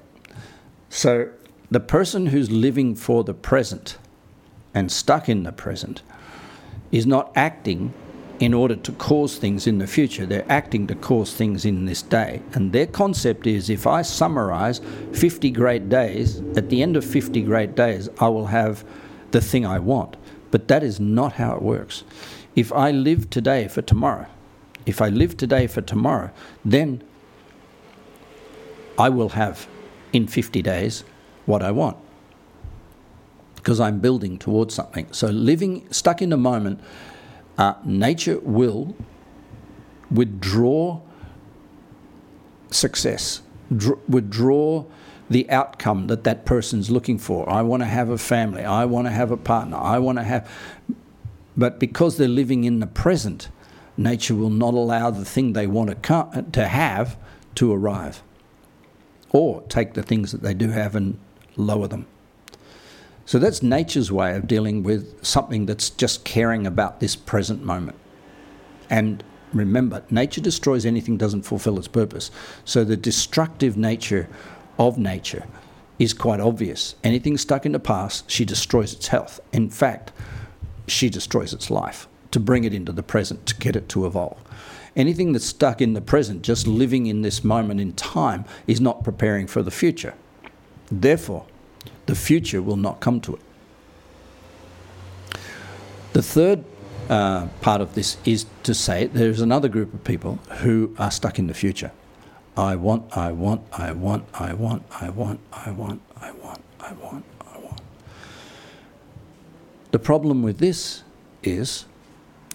So 0.89 1.31
the 1.71 1.81
person 1.81 2.27
who's 2.27 2.51
living 2.51 2.95
for 2.95 3.25
the 3.25 3.35
present 3.35 3.99
and 4.73 4.91
stuck 4.91 5.29
in 5.29 5.43
the 5.43 5.53
present 5.53 6.03
is 6.93 7.07
not 7.07 7.33
acting 7.35 7.93
in 8.41 8.53
order 8.53 8.77
to 8.77 8.93
cause 8.93 9.37
things 9.37 9.67
in 9.67 9.79
the 9.79 9.87
future. 9.87 10.27
They're 10.27 10.47
acting 10.49 10.87
to 10.89 10.95
cause 10.95 11.33
things 11.33 11.65
in 11.65 11.87
this 11.87 12.03
day. 12.03 12.43
And 12.53 12.73
their 12.73 12.87
concept 12.87 13.47
is 13.47 13.71
if 13.71 13.87
I 13.87 14.03
summarize 14.03 14.81
50 15.13 15.51
great 15.51 15.89
days, 15.89 16.41
at 16.57 16.69
the 16.69 16.83
end 16.83 16.97
of 16.97 17.05
50 17.05 17.43
great 17.43 17.75
days, 17.75 18.09
I 18.21 18.29
will 18.29 18.47
have 18.47 18.85
the 19.31 19.41
thing 19.41 19.65
I 19.65 19.79
want. 19.79 20.17
But 20.55 20.69
that 20.69 20.85
is 20.85 21.01
not 21.01 21.33
how 21.33 21.57
it 21.57 21.63
works. 21.63 22.05
If 22.55 22.73
I 22.73 22.93
live 22.93 23.29
today 23.29 23.67
for 23.67 23.83
tomorrow, 23.83 24.29
if 24.87 25.03
I 25.03 25.09
live 25.09 25.37
today 25.37 25.67
for 25.67 25.81
tomorrow, 25.81 26.31
then 26.65 27.03
I 28.97 29.09
will 29.09 29.31
have 29.31 29.67
in 30.13 30.29
50 30.29 30.63
days 30.63 31.03
what 31.47 31.61
I 31.61 31.73
want 31.73 31.97
because 33.57 33.81
I'm 33.81 33.99
building 33.99 34.39
towards 34.39 34.75
something. 34.75 35.13
So, 35.13 35.27
living 35.27 35.93
stuck 35.93 36.23
in 36.23 36.33
a 36.33 36.37
moment, 36.37 36.79
uh, 37.59 37.75
nature 37.85 38.39
will 38.39 38.95
withdraw 40.09 41.01
success, 42.71 43.43
dr- 43.77 43.99
withdraw 44.09 44.85
the 45.31 45.49
outcome 45.51 46.07
that 46.09 46.25
that 46.25 46.45
person's 46.45 46.91
looking 46.91 47.19
for. 47.19 47.49
I 47.49 47.63
want 47.63 47.83
to 47.83 47.87
have 47.87 48.11
a 48.11 48.19
family, 48.19 48.65
I 48.65 48.85
want 48.85 49.07
to 49.07 49.11
have 49.11 49.31
a 49.31 49.37
partner, 49.37 49.77
I 49.77 49.99
want 49.99 50.19
to 50.19 50.25
have. 50.25 50.51
But 51.57 51.79
because 51.79 52.17
they're 52.17 52.29
living 52.29 52.65
in 52.65 52.81
the 52.81 52.87
present, 52.87 53.49
nature 53.97 54.35
will 54.35 54.51
not 54.51 54.75
allow 54.75 55.11
the 55.11 55.25
thing 55.25 55.53
they 55.53 55.67
want 55.67 55.91
to, 55.91 55.97
come, 55.97 56.51
to 56.53 56.67
have 56.67 57.17
to 57.57 57.73
arrive. 57.73 58.23
Or 59.31 59.63
take 59.63 59.95
the 59.95 60.03
things 60.03 60.33
that 60.33 60.43
they 60.43 60.55
do 60.55 60.71
have 60.71 60.95
and 60.95 61.19
lower 61.57 61.89
them. 61.89 62.07
So 63.27 63.39
that's 63.39 63.63
nature's 63.63 64.13
way 64.13 64.37
of 64.37 64.47
dealing 64.47 64.83
with 64.83 65.25
something 65.25 65.67
that's 65.67 65.91
just 65.91 66.25
caring 66.25 66.67
about 66.67 67.01
this 67.01 67.17
present 67.17 67.65
moment. 67.65 67.97
And 68.91 69.25
remember, 69.53 70.05
nature 70.11 70.41
destroys 70.41 70.85
anything 70.85 71.17
doesn't 71.17 71.43
fulfill 71.43 71.79
its 71.79 71.89
purpose. 71.89 72.31
So 72.65 72.85
the 72.85 72.97
destructive 72.97 73.77
nature 73.77 74.29
of 74.79 74.99
nature 74.99 75.47
is 75.99 76.13
quite 76.13 76.41
obvious. 76.41 76.97
Anything 77.05 77.39
stuck 77.39 77.65
in 77.65 77.73
the 77.73 77.79
past, 77.79 78.31
she 78.31 78.45
destroys 78.45 78.93
its 78.93 79.09
health. 79.09 79.41
In 79.53 79.71
fact, 79.71 80.13
she 80.87 81.09
destroys 81.09 81.53
its 81.53 81.71
life 81.71 82.09
to 82.31 82.41
bring 82.41 82.65
it 82.65 82.75
into 82.75 82.93
the 82.93 83.03
present, 83.03 83.47
to 83.47 83.55
get 83.57 83.77
it 83.77 83.89
to 83.91 84.07
evolve. 84.07 84.39
Anything 84.97 85.33
that's 85.33 85.47
stuck 85.47 85.81
in 85.81 85.93
the 85.93 86.01
present, 86.01 86.43
just 86.43 86.67
living 86.67 87.07
in 87.07 87.23
this 87.23 87.43
moment 87.43 87.81
in 87.81 87.93
time, 87.93 88.45
is 88.67 88.81
not 88.81 89.05
preparing 89.05 89.47
for 89.47 89.63
the 89.63 89.71
future. 89.71 90.15
Therefore, 90.91 91.47
the 92.07 92.15
future 92.15 92.63
will 92.63 92.77
not 92.77 93.01
come 93.01 93.21
to 93.23 93.35
it. 93.35 93.41
The 96.13 96.23
third 96.23 96.65
uh, 97.09 97.49
part 97.61 97.81
of 97.81 97.95
this 97.95 98.17
is 98.25 98.47
to 98.63 98.75
say 98.75 99.07
there's 99.07 99.41
another 99.41 99.69
group 99.69 99.93
of 99.93 100.05
people 100.05 100.39
who 100.61 100.95
are 100.99 101.11
stuck 101.11 101.39
in 101.39 101.49
the 101.49 101.55
future. 101.55 101.91
I 102.57 102.77
want, 102.77 103.17
I 103.17 103.33
want, 103.33 103.67
I 103.73 103.93
want, 103.93 104.27
I 104.35 104.53
want, 104.53 104.85
I 104.93 105.11
want, 105.11 105.41
I 105.53 105.71
want, 105.71 106.01
I 106.21 106.31
want, 106.31 106.63
I 106.79 106.93
want, 106.93 107.25
I 107.41 107.59
want. 107.59 107.81
The 109.91 109.99
problem 109.99 110.43
with 110.43 110.59
this 110.59 111.03
is, 111.43 111.87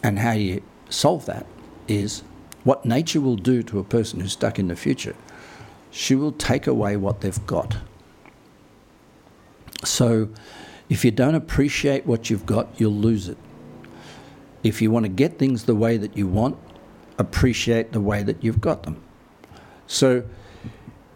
and 0.02 0.20
how 0.20 0.32
you 0.32 0.62
solve 0.90 1.26
that, 1.26 1.46
is 1.90 2.24
what 2.64 2.86
nature 2.86 3.20
will 3.20 3.36
do 3.36 3.62
to 3.64 3.80
a 3.80 3.84
person 3.84 4.22
who's 4.22 4.32
stuck 4.34 4.58
in 4.58 4.70
the 4.70 4.76
future. 4.76 5.16
She 5.92 6.16
will 6.16 6.32
take 6.32 6.66
away 6.66 6.96
what 6.96 7.20
they've 7.20 7.46
got. 7.46 7.78
So 9.84 10.30
if 10.88 11.04
you 11.04 11.12
don't 11.12 11.36
appreciate 11.36 12.06
what 12.06 12.30
you've 12.30 12.46
got, 12.46 12.70
you'll 12.78 12.94
lose 12.94 13.28
it. 13.28 13.38
If 14.64 14.82
you 14.82 14.92
want 14.92 15.06
to 15.06 15.10
get 15.10 15.38
things 15.38 15.64
the 15.66 15.76
way 15.76 15.98
that 15.98 16.16
you 16.16 16.28
want, 16.28 16.58
appreciate 17.18 17.92
the 17.92 18.02
way 18.02 18.24
that 18.24 18.44
you've 18.44 18.62
got 18.62 18.84
them. 18.84 19.02
So 19.90 20.24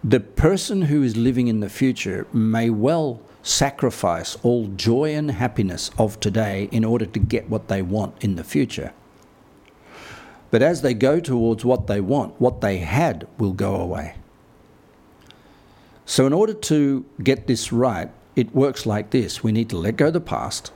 the 0.03 0.19
person 0.19 0.81
who 0.81 1.03
is 1.03 1.15
living 1.15 1.47
in 1.47 1.59
the 1.59 1.69
future 1.69 2.25
may 2.33 2.71
well 2.71 3.21
sacrifice 3.43 4.35
all 4.41 4.65
joy 4.65 5.13
and 5.13 5.29
happiness 5.29 5.91
of 5.99 6.19
today 6.19 6.69
in 6.71 6.83
order 6.83 7.05
to 7.05 7.19
get 7.19 7.49
what 7.49 7.67
they 7.67 7.83
want 7.83 8.21
in 8.23 8.35
the 8.35 8.43
future. 8.43 8.91
But 10.49 10.63
as 10.63 10.81
they 10.81 10.95
go 10.95 11.19
towards 11.19 11.63
what 11.63 11.85
they 11.85 12.01
want, 12.01 12.41
what 12.41 12.61
they 12.61 12.79
had 12.79 13.27
will 13.37 13.53
go 13.53 13.75
away. 13.75 14.15
So, 16.05 16.25
in 16.25 16.33
order 16.33 16.53
to 16.53 17.05
get 17.21 17.45
this 17.47 17.71
right, 17.71 18.09
it 18.35 18.55
works 18.55 18.85
like 18.87 19.11
this 19.11 19.43
we 19.43 19.51
need 19.51 19.69
to 19.69 19.77
let 19.77 19.97
go 19.97 20.09
the 20.09 20.19
past, 20.19 20.71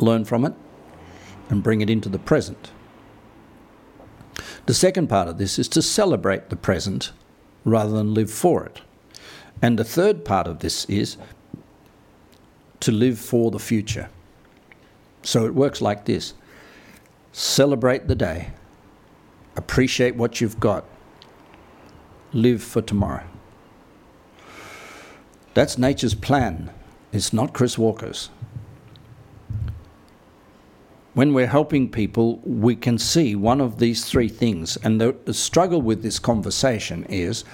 learn 0.00 0.24
from 0.24 0.44
it, 0.44 0.54
and 1.48 1.62
bring 1.62 1.80
it 1.80 1.88
into 1.88 2.08
the 2.08 2.18
present. 2.18 2.72
The 4.66 4.74
second 4.74 5.08
part 5.08 5.28
of 5.28 5.38
this 5.38 5.58
is 5.58 5.68
to 5.68 5.82
celebrate 5.82 6.48
the 6.48 6.56
present 6.56 7.12
rather 7.64 7.92
than 7.92 8.14
live 8.14 8.30
for 8.30 8.64
it. 8.64 8.80
And 9.60 9.78
the 9.78 9.84
third 9.84 10.24
part 10.24 10.46
of 10.46 10.60
this 10.60 10.84
is 10.86 11.16
to 12.80 12.90
live 12.90 13.18
for 13.18 13.50
the 13.50 13.58
future. 13.58 14.08
So 15.22 15.46
it 15.46 15.54
works 15.54 15.80
like 15.80 16.04
this 16.04 16.34
celebrate 17.32 18.08
the 18.08 18.14
day, 18.14 18.50
appreciate 19.56 20.16
what 20.16 20.40
you've 20.40 20.60
got, 20.60 20.84
live 22.32 22.62
for 22.62 22.82
tomorrow. 22.82 23.24
That's 25.54 25.78
nature's 25.78 26.14
plan. 26.14 26.70
It's 27.12 27.32
not 27.32 27.52
Chris 27.52 27.78
Walker's. 27.78 28.30
When 31.14 31.34
we're 31.34 31.46
helping 31.46 31.90
people, 31.90 32.38
we 32.38 32.74
can 32.74 32.96
see 32.96 33.34
one 33.36 33.60
of 33.60 33.78
these 33.78 34.06
three 34.06 34.28
things. 34.28 34.78
And 34.78 34.98
the, 34.98 35.14
the 35.26 35.34
struggle 35.34 35.82
with 35.82 36.02
this 36.02 36.18
conversation 36.18 37.04
is 37.04 37.44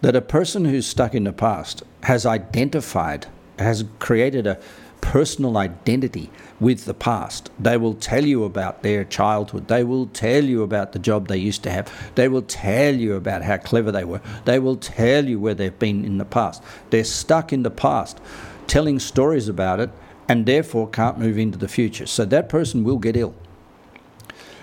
that 0.00 0.16
a 0.16 0.20
person 0.20 0.64
who's 0.64 0.86
stuck 0.86 1.14
in 1.14 1.22
the 1.22 1.32
past 1.32 1.84
has 2.02 2.26
identified, 2.26 3.26
has 3.60 3.84
created 4.00 4.48
a 4.48 4.58
personal 5.00 5.56
identity 5.56 6.30
with 6.58 6.84
the 6.84 6.94
past. 6.94 7.48
They 7.60 7.76
will 7.76 7.94
tell 7.94 8.24
you 8.24 8.42
about 8.42 8.82
their 8.82 9.04
childhood. 9.04 9.68
They 9.68 9.84
will 9.84 10.06
tell 10.06 10.42
you 10.42 10.64
about 10.64 10.90
the 10.90 10.98
job 10.98 11.28
they 11.28 11.36
used 11.36 11.62
to 11.62 11.70
have. 11.70 11.92
They 12.16 12.26
will 12.26 12.42
tell 12.42 12.92
you 12.92 13.14
about 13.14 13.42
how 13.42 13.58
clever 13.58 13.92
they 13.92 14.04
were. 14.04 14.20
They 14.46 14.58
will 14.58 14.76
tell 14.76 15.24
you 15.24 15.38
where 15.38 15.54
they've 15.54 15.78
been 15.78 16.04
in 16.04 16.18
the 16.18 16.24
past. 16.24 16.60
They're 16.90 17.04
stuck 17.04 17.52
in 17.52 17.62
the 17.62 17.70
past, 17.70 18.18
telling 18.66 18.98
stories 18.98 19.46
about 19.46 19.78
it, 19.78 19.90
and 20.28 20.46
therefore 20.46 20.88
can't 20.88 21.18
move 21.18 21.38
into 21.38 21.58
the 21.58 21.68
future. 21.68 22.06
So 22.06 22.24
that 22.24 22.48
person 22.48 22.84
will 22.84 22.98
get 22.98 23.16
ill. 23.16 23.34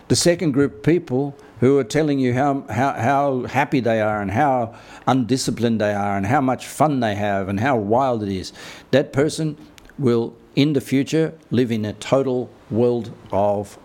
The 0.08 0.15
second 0.15 0.51
group 0.51 0.75
of 0.75 0.84
people 0.84 1.36
who 1.60 1.77
are 1.77 1.84
telling 1.84 2.20
you 2.20 2.34
how, 2.34 2.65
how, 2.70 2.91
how 2.93 3.43
happy 3.43 3.79
they 3.79 4.01
are 4.01 4.22
and 4.22 4.32
how 4.32 4.75
undisciplined 5.08 5.79
they 5.79 5.93
are 5.93 6.17
and 6.17 6.25
how 6.25 6.41
much 6.41 6.67
fun 6.67 7.00
they 7.00 7.15
have 7.15 7.48
and 7.48 7.60
how 7.60 7.77
wild 7.77 8.22
it 8.22 8.29
is, 8.29 8.51
that 8.91 9.13
person 9.13 9.58
will 9.98 10.36
in 10.55 10.74
the 10.74 10.82
future 10.82 11.34
live 11.51 11.72
in 11.72 11.86
a 11.86 11.93
total 11.93 12.50
world 12.70 13.12
of 13.32 13.77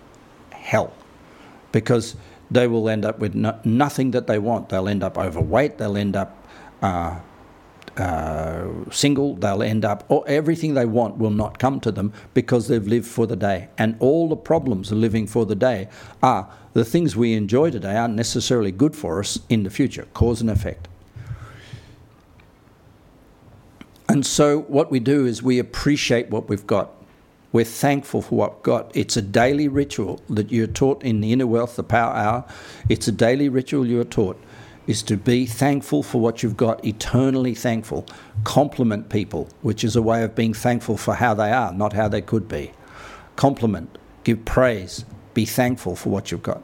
hell 0.51 0.93
because 1.71 2.17
they 2.51 2.67
will 2.67 2.89
end 2.89 3.05
up 3.05 3.19
with 3.19 3.35
no, 3.35 3.59
nothing 3.65 4.11
that 4.11 4.27
they 4.27 4.39
want. 4.39 4.71
They'll 4.71 4.89
end 4.89 5.05
up 5.05 5.17
overweight, 5.17 5.79
they'll 5.79 5.97
end 5.97 6.17
up 6.17 6.37
uh, 6.83 7.21
uh, 8.01 8.69
single, 8.91 9.35
they'll 9.37 9.63
end 9.63 9.85
up, 9.85 10.05
or 10.09 10.25
everything 10.27 10.75
they 10.75 10.87
want 10.87 11.17
will 11.17 11.31
not 11.31 11.59
come 11.59 11.81
to 11.81 11.93
them 11.93 12.13
because 12.35 12.69
they've 12.69 12.87
lived 12.87 13.07
for 13.07 13.27
the 13.27 13.37
day. 13.37 13.69
And 13.79 13.97
all 14.01 14.29
the 14.29 14.37
problems 14.37 14.93
of 14.93 14.99
living 14.99 15.27
for 15.27 15.47
the 15.47 15.55
day 15.55 15.89
are 16.23 16.49
the 16.73 16.85
things 16.85 17.17
we 17.17 17.35
enjoy 17.35 17.71
today 17.71 17.97
aren't 17.97 18.15
necessarily 18.15 18.73
good 18.73 18.95
for 18.95 19.21
us 19.21 19.39
in 19.49 19.63
the 19.63 19.71
future, 19.71 20.07
cause 20.15 20.41
and 20.41 20.51
effect. 20.51 20.89
And 24.09 24.25
so 24.25 24.61
what 24.63 24.91
we 24.91 25.01
do 25.01 25.27
is 25.27 25.43
we 25.43 25.59
appreciate 25.59 26.31
what 26.31 26.49
we've 26.49 26.67
got. 26.67 26.91
We're 27.53 27.65
thankful 27.65 28.23
for 28.23 28.35
what 28.35 28.57
we've 28.57 28.63
got. 28.63 28.97
It's 28.97 29.17
a 29.17 29.23
daily 29.23 29.69
ritual 29.69 30.21
that 30.31 30.51
you're 30.51 30.67
taught 30.67 31.03
in 31.03 31.21
the 31.21 31.33
inner 31.33 31.47
wealth, 31.47 31.77
the 31.77 31.83
power 31.83 32.15
hour. 32.15 32.45
It's 32.89 33.09
a 33.09 33.13
daily 33.13 33.49
ritual 33.49 33.87
you're 33.87 34.05
taught 34.05 34.41
is 34.89 35.03
to 35.03 35.19
be 35.19 35.45
thankful 35.45 36.03
for 36.03 36.19
what 36.19 36.43
you've 36.43 36.57
got, 36.57 36.83
eternally 36.85 37.55
thankful. 37.55 38.07
Compliment 38.43 39.11
people, 39.11 39.47
which 39.61 39.85
is 39.85 39.95
a 39.95 40.03
way 40.03 40.25
of 40.25 40.35
being 40.35 40.55
thankful 40.55 40.97
for 40.97 41.15
how 41.15 41.35
they 41.35 41.53
are, 41.53 41.73
not 41.75 41.93
how 41.93 42.09
they 42.09 42.23
could 42.23 42.49
be. 42.49 42.73
Compliment, 43.37 43.99
give 44.25 44.45
praise, 44.47 45.05
be 45.35 45.45
thankful 45.45 45.95
for 45.95 46.09
what 46.09 46.33
you've 46.33 46.43
got. 46.43 46.63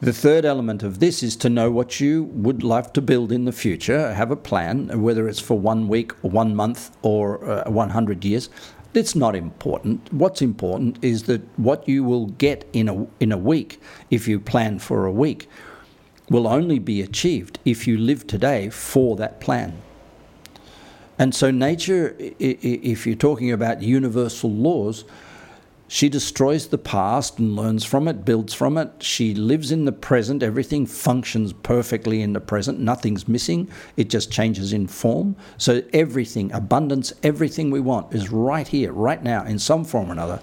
The 0.00 0.14
third 0.14 0.46
element 0.46 0.82
of 0.82 0.98
this 1.00 1.22
is 1.22 1.36
to 1.36 1.50
know 1.50 1.70
what 1.70 2.00
you 2.00 2.24
would 2.32 2.62
like 2.62 2.94
to 2.94 3.02
build 3.02 3.30
in 3.30 3.44
the 3.44 3.52
future, 3.52 4.14
have 4.14 4.30
a 4.30 4.36
plan, 4.36 5.02
whether 5.02 5.28
it's 5.28 5.38
for 5.38 5.58
one 5.58 5.86
week 5.86 6.12
or 6.24 6.30
one 6.30 6.56
month 6.56 6.96
or 7.02 7.44
uh, 7.44 7.70
100 7.70 8.24
years. 8.24 8.48
It's 8.94 9.14
not 9.14 9.36
important. 9.36 10.10
What's 10.10 10.40
important 10.40 10.98
is 11.04 11.24
that 11.24 11.42
what 11.58 11.86
you 11.86 12.02
will 12.02 12.26
get 12.26 12.66
in 12.72 12.88
a, 12.88 13.06
in 13.20 13.30
a 13.30 13.36
week, 13.36 13.78
if 14.08 14.26
you 14.26 14.40
plan 14.40 14.78
for 14.78 15.04
a 15.04 15.12
week, 15.12 15.46
will 16.30 16.46
only 16.46 16.78
be 16.78 17.02
achieved 17.02 17.58
if 17.64 17.86
you 17.86 17.98
live 17.98 18.26
today 18.26 18.70
for 18.70 19.16
that 19.16 19.40
plan. 19.40 19.82
And 21.18 21.34
so, 21.34 21.50
nature, 21.50 22.16
if 22.18 23.06
you're 23.06 23.16
talking 23.16 23.52
about 23.52 23.82
universal 23.82 24.50
laws, 24.50 25.04
she 25.86 26.08
destroys 26.08 26.68
the 26.68 26.78
past 26.78 27.40
and 27.40 27.56
learns 27.56 27.84
from 27.84 28.06
it, 28.06 28.24
builds 28.24 28.54
from 28.54 28.78
it. 28.78 28.90
She 29.00 29.34
lives 29.34 29.72
in 29.72 29.86
the 29.86 29.92
present. 29.92 30.40
Everything 30.40 30.86
functions 30.86 31.52
perfectly 31.52 32.22
in 32.22 32.32
the 32.32 32.40
present. 32.40 32.78
Nothing's 32.78 33.26
missing. 33.26 33.68
It 33.96 34.08
just 34.08 34.30
changes 34.30 34.72
in 34.72 34.86
form. 34.86 35.34
So 35.58 35.82
everything, 35.92 36.52
abundance, 36.52 37.12
everything 37.24 37.72
we 37.72 37.80
want 37.80 38.14
is 38.14 38.30
right 38.30 38.68
here, 38.68 38.92
right 38.92 39.20
now, 39.22 39.44
in 39.44 39.58
some 39.58 39.84
form 39.84 40.10
or 40.10 40.12
another, 40.12 40.40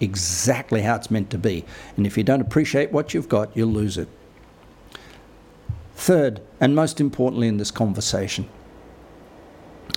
exactly 0.00 0.82
how 0.82 0.96
it's 0.96 1.12
meant 1.12 1.30
to 1.30 1.38
be. 1.38 1.64
And 1.96 2.04
if 2.04 2.18
you 2.18 2.24
don't 2.24 2.40
appreciate 2.40 2.90
what 2.90 3.14
you've 3.14 3.28
got, 3.28 3.56
you'll 3.56 3.70
lose 3.70 3.98
it. 3.98 4.08
Third, 5.98 6.40
and 6.60 6.76
most 6.76 7.00
importantly 7.00 7.48
in 7.48 7.56
this 7.56 7.72
conversation, 7.72 8.48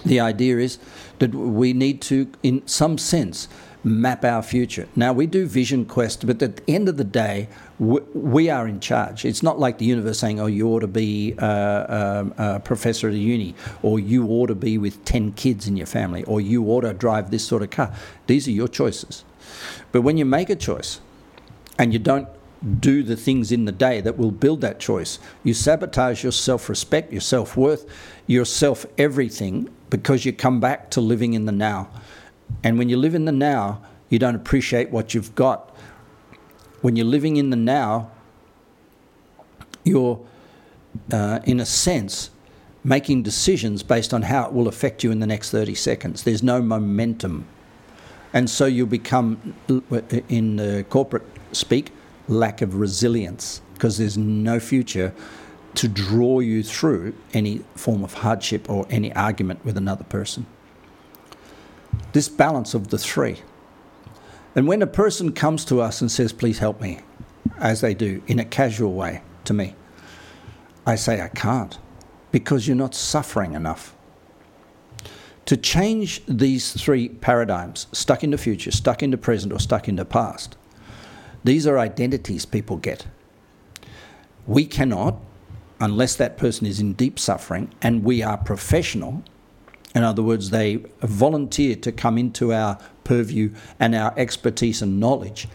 the 0.03 0.19
idea 0.19 0.57
is 0.57 0.79
that 1.19 1.35
we 1.35 1.73
need 1.73 2.01
to, 2.01 2.27
in 2.41 2.67
some 2.67 2.97
sense, 2.97 3.47
map 3.83 4.25
our 4.25 4.41
future. 4.41 4.87
Now, 4.95 5.13
we 5.13 5.27
do 5.27 5.45
Vision 5.45 5.85
Quest, 5.85 6.25
but 6.25 6.41
at 6.41 6.55
the 6.57 6.73
end 6.73 6.89
of 6.89 6.97
the 6.97 7.03
day, 7.03 7.49
we 7.77 8.49
are 8.49 8.67
in 8.67 8.79
charge. 8.79 9.25
It's 9.25 9.43
not 9.43 9.59
like 9.59 9.77
the 9.77 9.85
universe 9.85 10.17
saying, 10.17 10.39
oh, 10.39 10.47
you 10.47 10.67
ought 10.69 10.79
to 10.79 10.87
be 10.87 11.35
a, 11.37 11.45
a, 11.45 12.55
a 12.55 12.59
professor 12.61 13.07
at 13.07 13.13
a 13.13 13.19
uni, 13.19 13.53
or 13.83 13.99
you 13.99 14.25
ought 14.27 14.47
to 14.47 14.55
be 14.55 14.79
with 14.79 15.05
10 15.05 15.33
kids 15.33 15.67
in 15.67 15.77
your 15.77 15.85
family, 15.85 16.23
or 16.23 16.41
you 16.41 16.65
ought 16.71 16.81
to 16.81 16.95
drive 16.95 17.29
this 17.29 17.45
sort 17.45 17.61
of 17.61 17.69
car. 17.69 17.93
These 18.25 18.47
are 18.47 18.51
your 18.51 18.67
choices. 18.67 19.23
But 19.91 20.01
when 20.01 20.17
you 20.17 20.25
make 20.25 20.49
a 20.49 20.55
choice 20.55 20.99
and 21.77 21.93
you 21.93 21.99
don't 21.99 22.27
do 22.79 23.01
the 23.01 23.15
things 23.15 23.51
in 23.51 23.65
the 23.65 23.71
day 23.71 24.01
that 24.01 24.17
will 24.17 24.31
build 24.31 24.61
that 24.61 24.79
choice, 24.79 25.19
you 25.43 25.53
sabotage 25.53 26.23
your 26.23 26.31
self 26.31 26.69
respect, 26.69 27.11
your 27.11 27.21
self 27.21 27.57
worth, 27.57 27.85
your 28.27 28.45
self 28.45 28.85
everything 28.97 29.69
because 29.89 30.25
you 30.25 30.33
come 30.33 30.59
back 30.59 30.89
to 30.91 31.01
living 31.01 31.33
in 31.33 31.45
the 31.45 31.51
now. 31.51 31.89
And 32.63 32.77
when 32.77 32.89
you 32.89 32.97
live 32.97 33.15
in 33.15 33.25
the 33.25 33.31
now, 33.31 33.81
you 34.09 34.19
don't 34.19 34.35
appreciate 34.35 34.91
what 34.91 35.13
you've 35.13 35.33
got. 35.35 35.75
When 36.81 36.95
you're 36.95 37.05
living 37.05 37.37
in 37.37 37.49
the 37.49 37.55
now, 37.55 38.11
you're, 39.83 40.19
uh, 41.11 41.39
in 41.43 41.59
a 41.59 41.65
sense, 41.65 42.29
making 42.83 43.23
decisions 43.23 43.83
based 43.83 44.13
on 44.13 44.23
how 44.23 44.45
it 44.45 44.53
will 44.53 44.67
affect 44.67 45.03
you 45.03 45.11
in 45.11 45.19
the 45.19 45.27
next 45.27 45.51
30 45.51 45.75
seconds. 45.75 46.23
There's 46.23 46.43
no 46.43 46.61
momentum. 46.61 47.45
And 48.33 48.49
so 48.49 48.65
you 48.65 48.85
become, 48.85 49.55
in 50.29 50.55
the 50.55 50.85
corporate 50.89 51.25
speak, 51.51 51.91
lack 52.27 52.61
of 52.61 52.75
resilience 52.75 53.61
because 53.73 53.97
there's 53.97 54.17
no 54.17 54.59
future 54.59 55.13
to 55.75 55.87
draw 55.87 56.39
you 56.39 56.63
through 56.63 57.13
any 57.33 57.63
form 57.75 58.03
of 58.03 58.13
hardship 58.13 58.69
or 58.69 58.85
any 58.89 59.13
argument 59.15 59.63
with 59.65 59.77
another 59.77 60.03
person 60.03 60.45
this 62.13 62.29
balance 62.29 62.73
of 62.73 62.89
the 62.89 62.97
three. 62.97 63.37
And 64.55 64.67
when 64.67 64.81
a 64.81 64.87
person 64.87 65.31
comes 65.31 65.63
to 65.65 65.81
us 65.81 66.01
and 66.01 66.11
says, 66.11 66.33
Please 66.33 66.59
help 66.59 66.81
me, 66.81 66.99
as 67.57 67.81
they 67.81 67.93
do 67.93 68.21
in 68.27 68.39
a 68.39 68.45
casual 68.45 68.93
way 68.93 69.21
to 69.45 69.53
me, 69.53 69.75
I 70.85 70.95
say, 70.95 71.21
I 71.21 71.29
can't 71.29 71.77
because 72.31 72.67
you're 72.67 72.77
not 72.77 72.95
suffering 72.95 73.53
enough. 73.53 73.95
To 75.45 75.57
change 75.57 76.21
these 76.27 76.71
three 76.73 77.09
paradigms, 77.09 77.87
stuck 77.91 78.23
in 78.23 78.31
the 78.31 78.37
future, 78.37 78.71
stuck 78.71 79.03
in 79.03 79.11
the 79.11 79.17
present, 79.17 79.51
or 79.51 79.59
stuck 79.59 79.89
in 79.89 79.97
the 79.97 80.05
past, 80.05 80.55
these 81.43 81.65
are 81.67 81.77
identities 81.77 82.45
people 82.45 82.77
get. 82.77 83.07
We 84.47 84.65
cannot, 84.65 85.19
unless 85.79 86.15
that 86.15 86.37
person 86.37 86.67
is 86.67 86.79
in 86.79 86.93
deep 86.93 87.19
suffering 87.19 87.73
and 87.81 88.03
we 88.03 88.21
are 88.21 88.37
professional, 88.37 89.23
in 89.93 90.03
other 90.03 90.23
words, 90.23 90.49
they 90.49 90.77
volunteer 91.01 91.75
to 91.75 91.91
come 91.91 92.17
into 92.17 92.53
our 92.53 92.77
purview 93.03 93.53
and 93.79 93.93
our 93.93 94.13
expertise 94.17 94.81
and 94.81 94.99
knowledge 94.99 95.47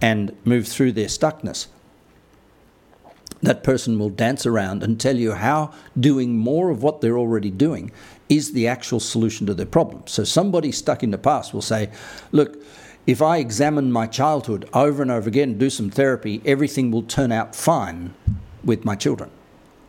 and 0.00 0.36
move 0.44 0.68
through 0.68 0.92
their 0.92 1.06
stuckness. 1.06 1.66
That 3.42 3.64
person 3.64 3.98
will 3.98 4.10
dance 4.10 4.44
around 4.44 4.82
and 4.82 5.00
tell 5.00 5.16
you 5.16 5.32
how 5.32 5.72
doing 5.98 6.36
more 6.36 6.70
of 6.70 6.82
what 6.82 7.00
they're 7.00 7.18
already 7.18 7.50
doing 7.50 7.90
is 8.28 8.52
the 8.52 8.68
actual 8.68 9.00
solution 9.00 9.46
to 9.46 9.54
their 9.54 9.66
problem. 9.66 10.02
So, 10.06 10.24
somebody 10.24 10.72
stuck 10.72 11.02
in 11.02 11.10
the 11.10 11.18
past 11.18 11.54
will 11.54 11.62
say, 11.62 11.90
Look, 12.32 12.62
if 13.06 13.22
I 13.22 13.38
examine 13.38 13.90
my 13.90 14.06
childhood 14.06 14.68
over 14.72 15.02
and 15.02 15.10
over 15.10 15.28
again, 15.28 15.58
do 15.58 15.70
some 15.70 15.90
therapy, 15.90 16.40
everything 16.44 16.90
will 16.90 17.02
turn 17.02 17.32
out 17.32 17.56
fine 17.56 18.14
with 18.64 18.84
my 18.84 18.94
children. 18.94 19.30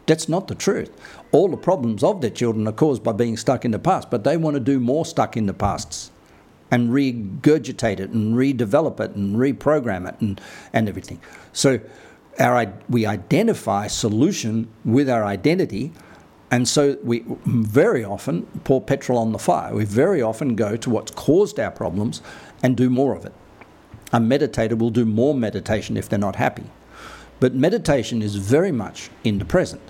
That's 0.06 0.28
not 0.28 0.48
the 0.48 0.56
truth 0.56 0.92
all 1.32 1.48
the 1.48 1.58
problems 1.58 2.04
of 2.04 2.22
their 2.22 2.30
children 2.30 2.68
are 2.68 2.74
caused 2.74 3.04
by 3.04 3.14
being 3.14 3.38
stuck 3.38 3.64
in 3.66 3.72
the 3.72 3.80
past, 3.80 4.12
but 4.12 4.24
they 4.24 4.38
want 4.38 4.56
to 4.56 4.60
do 4.60 4.80
more 4.80 5.06
stuck 5.06 5.38
in 5.38 5.46
the 5.46 5.54
pasts 5.54 6.12
and 6.70 6.90
regurgitate 6.90 8.00
it 8.00 8.10
and 8.12 8.36
redevelop 8.36 9.00
it 9.00 9.12
and 9.12 9.36
reprogram 9.36 10.08
it 10.08 10.20
and, 10.22 10.40
and 10.74 10.88
everything. 10.88 11.20
So 11.54 11.80
our, 12.40 12.74
we 12.90 13.06
identify 13.06 13.88
solution 13.88 14.70
with 14.86 15.10
our 15.10 15.24
identity, 15.24 15.92
and 16.52 16.68
so 16.68 16.98
we 17.02 17.24
very 17.46 18.04
often 18.04 18.46
pour 18.66 18.82
petrol 18.82 19.18
on 19.18 19.32
the 19.32 19.40
fire. 19.40 19.74
We 19.74 19.86
very 19.86 20.22
often 20.22 20.56
go 20.56 20.76
to 20.76 20.90
what's 20.90 21.12
caused 21.12 21.60
our 21.60 21.72
problems 21.72 22.22
and 22.62 22.76
do 22.76 22.90
more 22.90 23.16
of 23.16 23.26
it. 23.26 23.34
A 24.12 24.20
meditator 24.20 24.78
will 24.78 24.90
do 24.90 25.06
more 25.06 25.34
meditation 25.34 25.96
if 25.96 26.10
they're 26.10 26.20
not 26.20 26.36
happy. 26.36 26.66
But 27.40 27.56
meditation 27.56 28.22
is 28.22 28.36
very 28.36 28.74
much 28.74 29.10
in 29.24 29.40
the 29.40 29.46
present. 29.46 29.82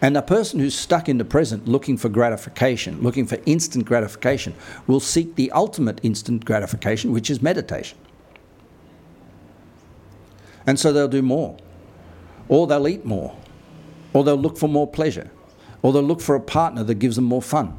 And 0.00 0.16
a 0.16 0.22
person 0.22 0.58
who's 0.58 0.74
stuck 0.74 1.06
in 1.08 1.18
the 1.18 1.24
present 1.24 1.68
looking 1.68 1.98
for 1.98 2.08
gratification, 2.08 3.02
looking 3.02 3.26
for 3.26 3.38
instant 3.44 3.84
gratification, 3.84 4.54
will 4.86 5.00
seek 5.00 5.34
the 5.34 5.52
ultimate 5.52 6.00
instant 6.02 6.46
gratification, 6.46 7.12
which 7.12 7.28
is 7.28 7.42
meditation. 7.42 7.98
And 10.66 10.78
so 10.78 10.92
they'll 10.92 11.08
do 11.08 11.22
more, 11.22 11.56
or 12.48 12.66
they'll 12.66 12.88
eat 12.88 13.04
more, 13.04 13.36
or 14.12 14.24
they'll 14.24 14.36
look 14.36 14.56
for 14.56 14.68
more 14.68 14.86
pleasure, 14.86 15.30
or 15.82 15.92
they'll 15.92 16.02
look 16.02 16.20
for 16.20 16.34
a 16.34 16.40
partner 16.40 16.82
that 16.84 16.94
gives 16.96 17.16
them 17.16 17.24
more 17.24 17.42
fun. 17.42 17.78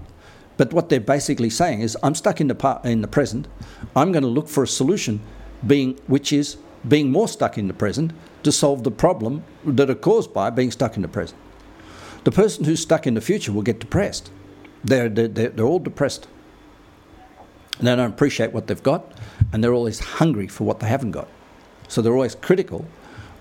But 0.57 0.73
what 0.73 0.89
they're 0.89 0.99
basically 0.99 1.49
saying 1.49 1.81
is, 1.81 1.97
I'm 2.03 2.15
stuck 2.15 2.41
in 2.41 2.47
the, 2.47 2.55
par- 2.55 2.81
in 2.83 3.01
the 3.01 3.07
present, 3.07 3.47
I'm 3.95 4.11
going 4.11 4.23
to 4.23 4.29
look 4.29 4.49
for 4.49 4.63
a 4.63 4.67
solution, 4.67 5.21
being, 5.65 5.97
which 6.07 6.33
is 6.33 6.57
being 6.87 7.11
more 7.11 7.27
stuck 7.27 7.57
in 7.57 7.67
the 7.67 7.73
present 7.73 8.11
to 8.43 8.51
solve 8.51 8.83
the 8.83 8.91
problem 8.91 9.43
that 9.65 9.89
are 9.89 9.95
caused 9.95 10.33
by 10.33 10.49
being 10.49 10.71
stuck 10.71 10.95
in 10.95 11.01
the 11.01 11.07
present. 11.07 11.39
The 12.23 12.31
person 12.31 12.65
who's 12.65 12.81
stuck 12.81 13.07
in 13.07 13.13
the 13.13 13.21
future 13.21 13.51
will 13.51 13.61
get 13.61 13.79
depressed. 13.79 14.31
They're, 14.83 15.09
they're, 15.09 15.27
they're 15.27 15.65
all 15.65 15.79
depressed. 15.79 16.27
And 17.77 17.87
they 17.87 17.95
don't 17.95 18.11
appreciate 18.11 18.51
what 18.51 18.67
they've 18.67 18.83
got, 18.83 19.13
and 19.53 19.63
they're 19.63 19.73
always 19.73 19.99
hungry 19.99 20.47
for 20.47 20.65
what 20.65 20.81
they 20.81 20.87
haven't 20.87 21.11
got. 21.11 21.29
So 21.87 22.01
they're 22.01 22.13
always 22.13 22.35
critical, 22.35 22.85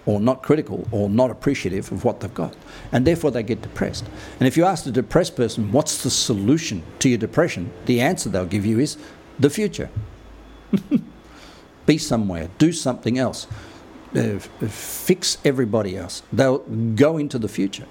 or 0.09 0.19
not 0.19 0.43
critical, 0.43 0.89
or 0.91 1.11
not 1.11 1.31
appreciative 1.31 1.93
of 1.93 2.03
what 2.03 2.21
they've 2.21 2.33
got. 2.33 2.57
And 2.93 3.07
therefore 3.07 3.31
they 3.31 3.43
get 3.43 3.61
depressed. 3.61 4.07
And 4.41 4.49
if 4.49 4.57
you 4.57 4.65
ask 4.65 4.87
a 4.87 4.91
depressed 4.91 5.37
person, 5.37 5.71
what's 5.71 6.03
the 6.03 6.09
solution 6.09 6.83
to 7.01 7.11
your 7.11 7.19
depression? 7.19 7.71
The 7.85 8.01
answer 8.01 8.31
they'll 8.31 8.47
give 8.47 8.65
you 8.65 8.79
is 8.79 8.97
the 9.39 9.51
future. 9.51 9.91
Be 11.87 11.99
somewhere, 11.99 12.49
do 12.57 12.73
something 12.73 13.19
else, 13.19 13.47
uh, 14.17 14.39
fix 14.39 15.37
everybody 15.45 15.95
else. 15.95 16.23
They'll 16.33 16.61
go 16.95 17.19
into 17.19 17.39
the 17.39 17.49
future. 17.49 17.87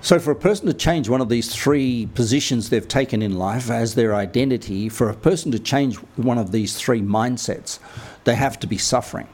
So, 0.00 0.18
for 0.18 0.32
a 0.32 0.36
person 0.36 0.66
to 0.66 0.74
change 0.74 1.08
one 1.08 1.20
of 1.20 1.28
these 1.28 1.54
three 1.54 2.06
positions 2.14 2.70
they've 2.70 2.86
taken 2.86 3.22
in 3.22 3.36
life 3.36 3.70
as 3.70 3.94
their 3.94 4.16
identity, 4.16 4.88
for 4.88 5.10
a 5.10 5.14
person 5.14 5.52
to 5.52 5.58
change 5.60 5.96
one 6.16 6.38
of 6.38 6.50
these 6.50 6.76
three 6.76 7.02
mindsets, 7.02 7.78
they 8.24 8.34
have 8.34 8.58
to 8.60 8.66
be 8.66 8.78
suffering. 8.78 9.28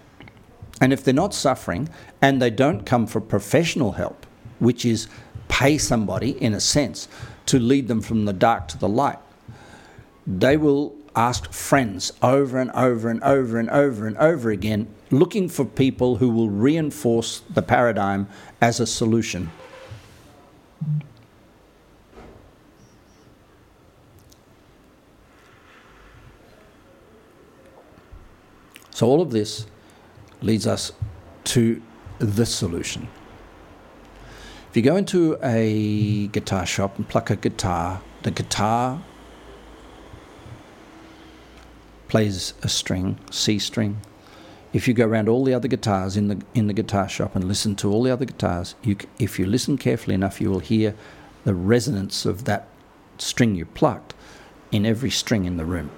And 0.80 0.92
if 0.92 1.04
they're 1.04 1.14
not 1.14 1.34
suffering 1.34 1.88
and 2.20 2.40
they 2.40 2.50
don't 2.50 2.84
come 2.84 3.06
for 3.06 3.20
professional 3.20 3.92
help, 3.92 4.26
which 4.58 4.84
is 4.84 5.08
pay 5.48 5.78
somebody, 5.78 6.30
in 6.42 6.54
a 6.54 6.60
sense, 6.60 7.08
to 7.46 7.58
lead 7.58 7.88
them 7.88 8.00
from 8.00 8.24
the 8.24 8.32
dark 8.32 8.68
to 8.68 8.78
the 8.78 8.88
light, 8.88 9.18
they 10.26 10.56
will 10.56 10.94
ask 11.16 11.52
friends 11.52 12.12
over 12.22 12.58
and 12.58 12.70
over 12.72 13.08
and 13.08 13.22
over 13.22 13.58
and 13.58 13.70
over 13.70 14.06
and 14.06 14.16
over 14.18 14.50
again, 14.50 14.88
looking 15.10 15.48
for 15.48 15.64
people 15.64 16.16
who 16.16 16.28
will 16.28 16.50
reinforce 16.50 17.40
the 17.50 17.62
paradigm 17.62 18.26
as 18.60 18.80
a 18.80 18.87
solution. 18.87 19.50
So, 28.90 29.08
all 29.08 29.20
of 29.20 29.30
this 29.30 29.66
leads 30.44 30.66
us 30.66 30.92
to 31.44 31.83
this 32.18 32.54
solution. 32.54 33.09
If 34.70 34.76
you 34.76 34.83
go 34.83 34.96
into 34.96 35.38
a 35.42 36.28
guitar 36.28 36.66
shop 36.66 36.98
and 36.98 37.09
pluck 37.09 37.30
a 37.30 37.37
guitar, 37.37 38.02
the 38.22 38.30
guitar 38.30 39.02
plays 42.09 42.54
a 42.62 42.68
string, 42.68 43.18
C 43.30 43.59
string, 43.59 44.00
if 44.72 44.88
you 44.88 44.94
go 44.94 45.07
around 45.07 45.28
all 45.28 45.44
the 45.44 45.54
other 45.54 45.68
guitars 45.68 46.16
in 46.16 46.26
the 46.26 46.42
in 46.52 46.66
the 46.66 46.72
guitar 46.72 47.09
shop 47.09 47.37
and 47.37 47.44
listen 47.44 47.76
to 47.76 47.90
all 47.90 48.02
the 48.02 48.11
other 48.11 48.24
guitars, 48.24 48.74
you, 48.83 48.96
if 49.20 49.38
you 49.38 49.46
listen 49.46 49.78
carefully 49.78 50.14
enough, 50.14 50.40
you 50.40 50.50
will 50.50 50.59
hear 50.59 50.96
the 51.44 51.54
resonance 51.54 52.26
of 52.26 52.44
that 52.44 52.66
string 53.18 53.54
you 53.54 53.64
plucked 53.64 54.14
in 54.72 54.85
every 54.85 55.11
string 55.11 55.44
in 55.44 55.57
the 55.57 55.64
room. 55.64 55.90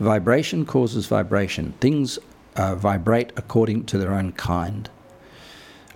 Vibration 0.00 0.66
causes 0.66 1.06
vibration. 1.06 1.74
Things 1.80 2.18
uh, 2.58 2.74
vibrate 2.74 3.32
according 3.36 3.84
to 3.84 3.96
their 3.96 4.12
own 4.12 4.32
kind. 4.32 4.90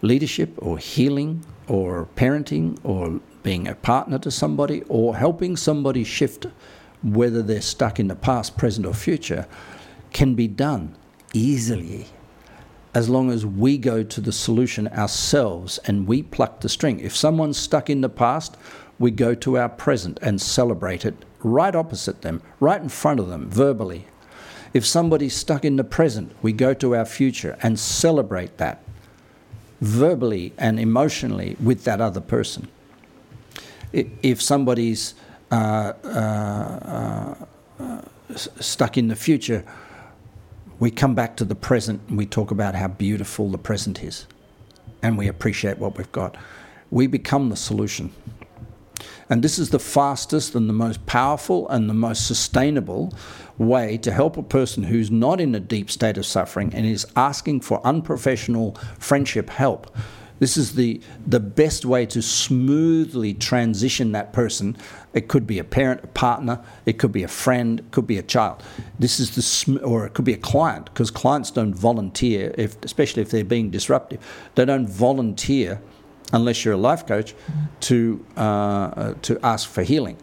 Leadership 0.01 0.55
or 0.59 0.79
healing 0.79 1.45
or 1.69 2.09
parenting 2.17 2.79
or 2.85 3.21
being 3.43 3.69
a 3.69 3.75
partner 3.75 4.19
to 4.21 4.31
somebody 4.31 4.83
or 4.89 5.17
helping 5.17 5.57
somebody 5.57 6.05
shift, 6.05 6.47
whether 7.03 7.43
they're 7.43 7.61
stuck 7.61 7.99
in 8.01 8.09
the 8.09 8.15
past, 8.15 8.57
present, 8.57 8.87
or 8.87 8.95
future, 8.95 9.47
can 10.13 10.35
be 10.35 10.47
done 10.49 10.97
easily 11.35 12.07
as 12.95 13.09
long 13.09 13.31
as 13.31 13.45
we 13.47 13.79
go 13.79 14.03
to 14.03 14.21
the 14.21 14.33
solution 14.33 14.87
ourselves 14.89 15.79
and 15.87 16.07
we 16.07 16.23
pluck 16.23 16.61
the 16.61 16.69
string. 16.69 17.01
If 17.01 17.17
someone's 17.17 17.57
stuck 17.57 17.89
in 17.89 18.03
the 18.03 18.09
past, 18.09 18.57
we 18.99 19.11
go 19.11 19.35
to 19.35 19.59
our 19.59 19.69
present 19.69 20.19
and 20.23 20.41
celebrate 20.41 21.05
it 21.05 21.25
right 21.43 21.75
opposite 21.75 22.23
them, 22.23 22.43
right 22.61 22.81
in 22.81 22.89
front 22.89 23.19
of 23.19 23.29
them, 23.29 23.49
verbally. 23.49 24.07
If 24.75 24.87
somebody's 24.87 25.35
stuck 25.35 25.65
in 25.65 25.77
the 25.77 25.85
present, 25.85 26.35
we 26.41 26.53
go 26.53 26.73
to 26.75 26.97
our 26.97 27.05
future 27.05 27.59
and 27.63 27.79
celebrate 27.79 28.57
that 28.57 28.83
verbally 29.81 30.53
and 30.57 30.79
emotionally 30.81 31.57
with 31.61 31.85
that 31.85 32.01
other 32.01 32.21
person. 32.21 32.69
If 33.93 34.41
somebody's 34.41 35.15
uh, 35.51 35.93
uh, 36.05 37.35
uh, 37.79 38.01
stuck 38.37 38.97
in 38.97 39.09
the 39.09 39.17
future, 39.17 39.65
we 40.79 40.91
come 40.91 41.15
back 41.15 41.37
to 41.37 41.45
the 41.45 41.55
present 41.55 42.01
and 42.09 42.17
we 42.17 42.25
talk 42.25 42.51
about 42.51 42.75
how 42.75 42.89
beautiful 42.89 43.51
the 43.51 43.59
present 43.59 44.03
is 44.03 44.27
and 45.03 45.19
we 45.19 45.29
appreciate 45.29 45.79
what 45.79 45.99
we've 45.99 46.13
got. 46.13 46.37
We 46.91 47.07
become 47.07 47.51
the 47.51 47.57
solution. 47.57 48.13
And 49.29 49.43
this 49.43 49.59
is 49.59 49.71
the 49.71 49.79
fastest 49.79 50.55
and 50.55 50.69
the 50.69 50.75
most 50.75 51.05
powerful 51.07 51.69
and 51.69 51.89
the 51.89 51.95
most 51.95 52.27
sustainable 52.27 53.13
way 53.59 53.97
to 53.99 54.13
help 54.13 54.37
a 54.37 54.43
person 54.43 54.85
who's 54.85 55.11
not 55.11 55.41
in 55.41 55.55
a 55.55 55.61
deep 55.61 55.91
state 55.91 56.19
of 56.19 56.27
suffering 56.27 56.75
and 56.75 56.87
is 56.87 57.07
asking 57.17 57.61
for 57.61 57.87
unprofessional 57.87 58.75
friendship 58.99 59.51
help 59.51 59.95
this 60.43 60.57
is 60.57 60.75
the, 60.75 61.01
the 61.25 61.39
best 61.39 61.85
way 61.85 62.05
to 62.07 62.21
smoothly 62.21 63.33
transition 63.33 64.11
that 64.11 64.33
person. 64.33 64.77
It 65.15 65.29
could 65.29 65.47
be 65.47 65.61
a 65.61 65.63
parent, 65.65 66.03
a 66.03 66.09
partner, 66.09 66.61
it 66.85 66.95
could 66.95 67.13
be 67.13 67.23
a 67.23 67.29
friend, 67.29 67.79
it 67.79 67.93
could 67.93 68.09
be 68.09 68.19
a 68.19 68.25
child. 68.25 68.61
This 68.99 69.21
is 69.21 69.37
the 69.37 69.43
sm- 69.43 69.79
or 69.85 70.05
it 70.05 70.15
could 70.15 70.25
be 70.25 70.33
a 70.33 70.39
client 70.39 70.87
because 70.87 71.13
clients 71.13 71.53
don't 71.53 71.73
volunteer, 71.73 72.53
if, 72.59 72.77
especially 72.83 73.23
if 73.23 73.31
they're 73.31 73.45
being 73.45 73.71
disruptive. 73.71 74.19
They 74.57 74.65
don't 74.65 74.89
volunteer 74.89 75.81
unless 76.33 76.65
you're 76.65 76.75
a 76.75 76.79
life 76.79 77.07
coach 77.07 77.35
to 77.81 78.25
uh, 78.37 78.41
uh, 78.41 79.15
to 79.23 79.39
ask 79.45 79.69
for 79.69 79.83
healing. 79.83 80.17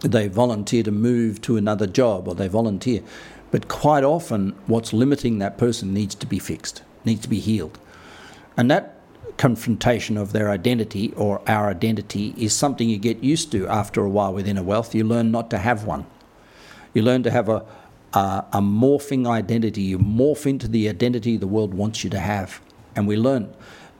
They 0.00 0.28
volunteer 0.28 0.82
to 0.84 0.92
move 0.92 1.40
to 1.42 1.56
another 1.56 1.86
job 1.86 2.28
or 2.28 2.34
they 2.34 2.48
volunteer, 2.48 3.02
but 3.50 3.68
quite 3.68 4.04
often 4.04 4.54
what's 4.66 4.92
limiting 4.92 5.38
that 5.38 5.58
person 5.58 5.92
needs 5.92 6.14
to 6.16 6.26
be 6.26 6.38
fixed, 6.38 6.82
needs 7.04 7.22
to 7.22 7.28
be 7.28 7.40
healed. 7.40 7.78
And 8.56 8.70
that 8.70 8.98
confrontation 9.38 10.16
of 10.16 10.32
their 10.32 10.50
identity 10.50 11.12
or 11.16 11.40
our 11.48 11.70
identity 11.70 12.34
is 12.36 12.54
something 12.54 12.88
you 12.88 12.98
get 12.98 13.22
used 13.22 13.50
to 13.52 13.66
after 13.68 14.04
a 14.04 14.08
while 14.08 14.34
within 14.34 14.56
inner 14.56 14.66
wealth. 14.66 14.94
You 14.94 15.04
learn 15.04 15.30
not 15.30 15.48
to 15.50 15.58
have 15.58 15.84
one. 15.84 16.06
You 16.92 17.02
learn 17.02 17.22
to 17.22 17.30
have 17.30 17.48
a, 17.48 17.64
a, 18.12 18.44
a 18.52 18.60
morphing 18.60 19.28
identity. 19.28 19.82
You 19.82 19.98
morph 19.98 20.44
into 20.46 20.68
the 20.68 20.88
identity 20.88 21.36
the 21.36 21.46
world 21.46 21.72
wants 21.74 22.02
you 22.02 22.10
to 22.10 22.18
have. 22.18 22.60
And 22.96 23.06
we 23.06 23.16
learn 23.16 23.54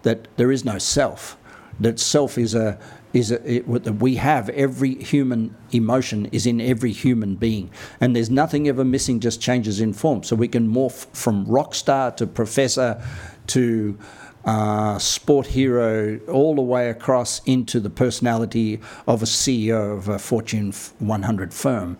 that 0.09 0.27
there 0.39 0.51
is 0.51 0.65
no 0.65 0.79
self, 0.79 1.37
that 1.79 2.01
self 2.01 2.39
is 2.39 2.55
a 2.55 2.79
is 3.13 3.31
it, 3.31 3.67
we 3.67 4.17
have 4.17 4.49
every 4.51 4.95
human 4.95 5.55
emotion 5.73 6.27
is 6.27 6.47
in 6.47 6.61
every 6.61 6.93
human 6.93 7.37
being 7.37 7.71
and 8.01 8.15
there's 8.15 8.29
nothing 8.29 8.69
ever 8.69 8.85
missing 8.85 9.19
just 9.19 9.41
changes 9.41 9.81
in 9.81 9.95
form 9.95 10.23
so 10.23 10.37
we 10.37 10.47
can 10.47 10.69
morph 10.69 11.07
from 11.15 11.47
rock 11.47 11.75
star 11.75 12.11
to 12.11 12.27
professor 12.27 13.03
to 13.47 13.99
uh, 14.45 14.99
sport 14.99 15.47
hero, 15.49 16.19
all 16.29 16.55
the 16.55 16.63
way 16.63 16.89
across 16.89 17.41
into 17.45 17.81
the 17.81 17.91
personality 17.91 18.81
of 19.07 19.23
a 19.23 19.27
CEO 19.27 19.97
of 19.97 20.09
a 20.09 20.19
Fortune 20.19 20.73
100 20.73 21.53
firm. 21.53 21.99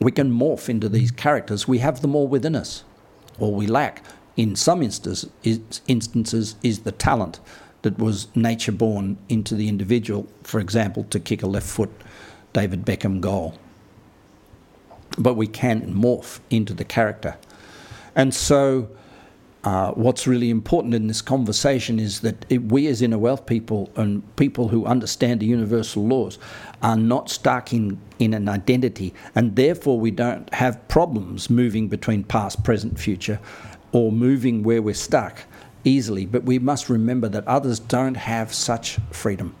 We 0.00 0.12
can 0.12 0.30
morph 0.30 0.68
into 0.68 0.88
these 0.88 1.10
characters. 1.10 1.66
We 1.66 1.78
have 1.78 2.02
them 2.02 2.14
all 2.14 2.28
within 2.28 2.54
us. 2.54 2.84
All 3.40 3.54
we 3.54 3.66
lack, 3.66 4.04
in 4.36 4.54
some 4.54 4.82
instances, 4.82 5.30
is, 5.42 5.80
instances, 5.86 6.56
is 6.62 6.80
the 6.80 6.92
talent 6.92 7.40
that 7.82 7.98
was 7.98 8.28
nature 8.34 8.72
born 8.72 9.16
into 9.28 9.54
the 9.54 9.68
individual, 9.68 10.26
for 10.42 10.60
example, 10.60 11.04
to 11.04 11.20
kick 11.20 11.42
a 11.42 11.46
left 11.46 11.66
foot 11.68 11.90
David 12.52 12.84
Beckham 12.84 13.20
goal. 13.20 13.58
But 15.18 15.34
we 15.34 15.46
can 15.46 15.94
morph 15.94 16.40
into 16.50 16.74
the 16.74 16.84
character. 16.84 17.36
And 18.14 18.34
so 18.34 18.88
uh, 19.66 19.90
what's 19.92 20.26
really 20.26 20.48
important 20.48 20.94
in 20.94 21.08
this 21.08 21.20
conversation 21.20 21.98
is 21.98 22.20
that 22.20 22.46
it, 22.48 22.62
we, 22.70 22.86
as 22.86 23.02
inner 23.02 23.18
wealth 23.18 23.46
people 23.46 23.90
and 23.96 24.22
people 24.36 24.68
who 24.68 24.86
understand 24.86 25.40
the 25.40 25.46
universal 25.46 26.06
laws, 26.06 26.38
are 26.82 26.96
not 26.96 27.28
stuck 27.28 27.72
in, 27.72 28.00
in 28.18 28.32
an 28.32 28.48
identity, 28.48 29.12
and 29.34 29.56
therefore 29.56 29.98
we 29.98 30.10
don't 30.10 30.52
have 30.54 30.86
problems 30.88 31.50
moving 31.50 31.88
between 31.88 32.22
past, 32.22 32.62
present, 32.62 32.98
future, 32.98 33.40
or 33.96 34.12
moving 34.12 34.62
where 34.62 34.82
we're 34.82 34.92
stuck 34.92 35.44
easily, 35.82 36.26
but 36.26 36.44
we 36.44 36.58
must 36.58 36.90
remember 36.90 37.30
that 37.30 37.48
others 37.48 37.78
don't 37.80 38.16
have 38.16 38.52
such 38.52 38.98
freedom. 39.10 39.54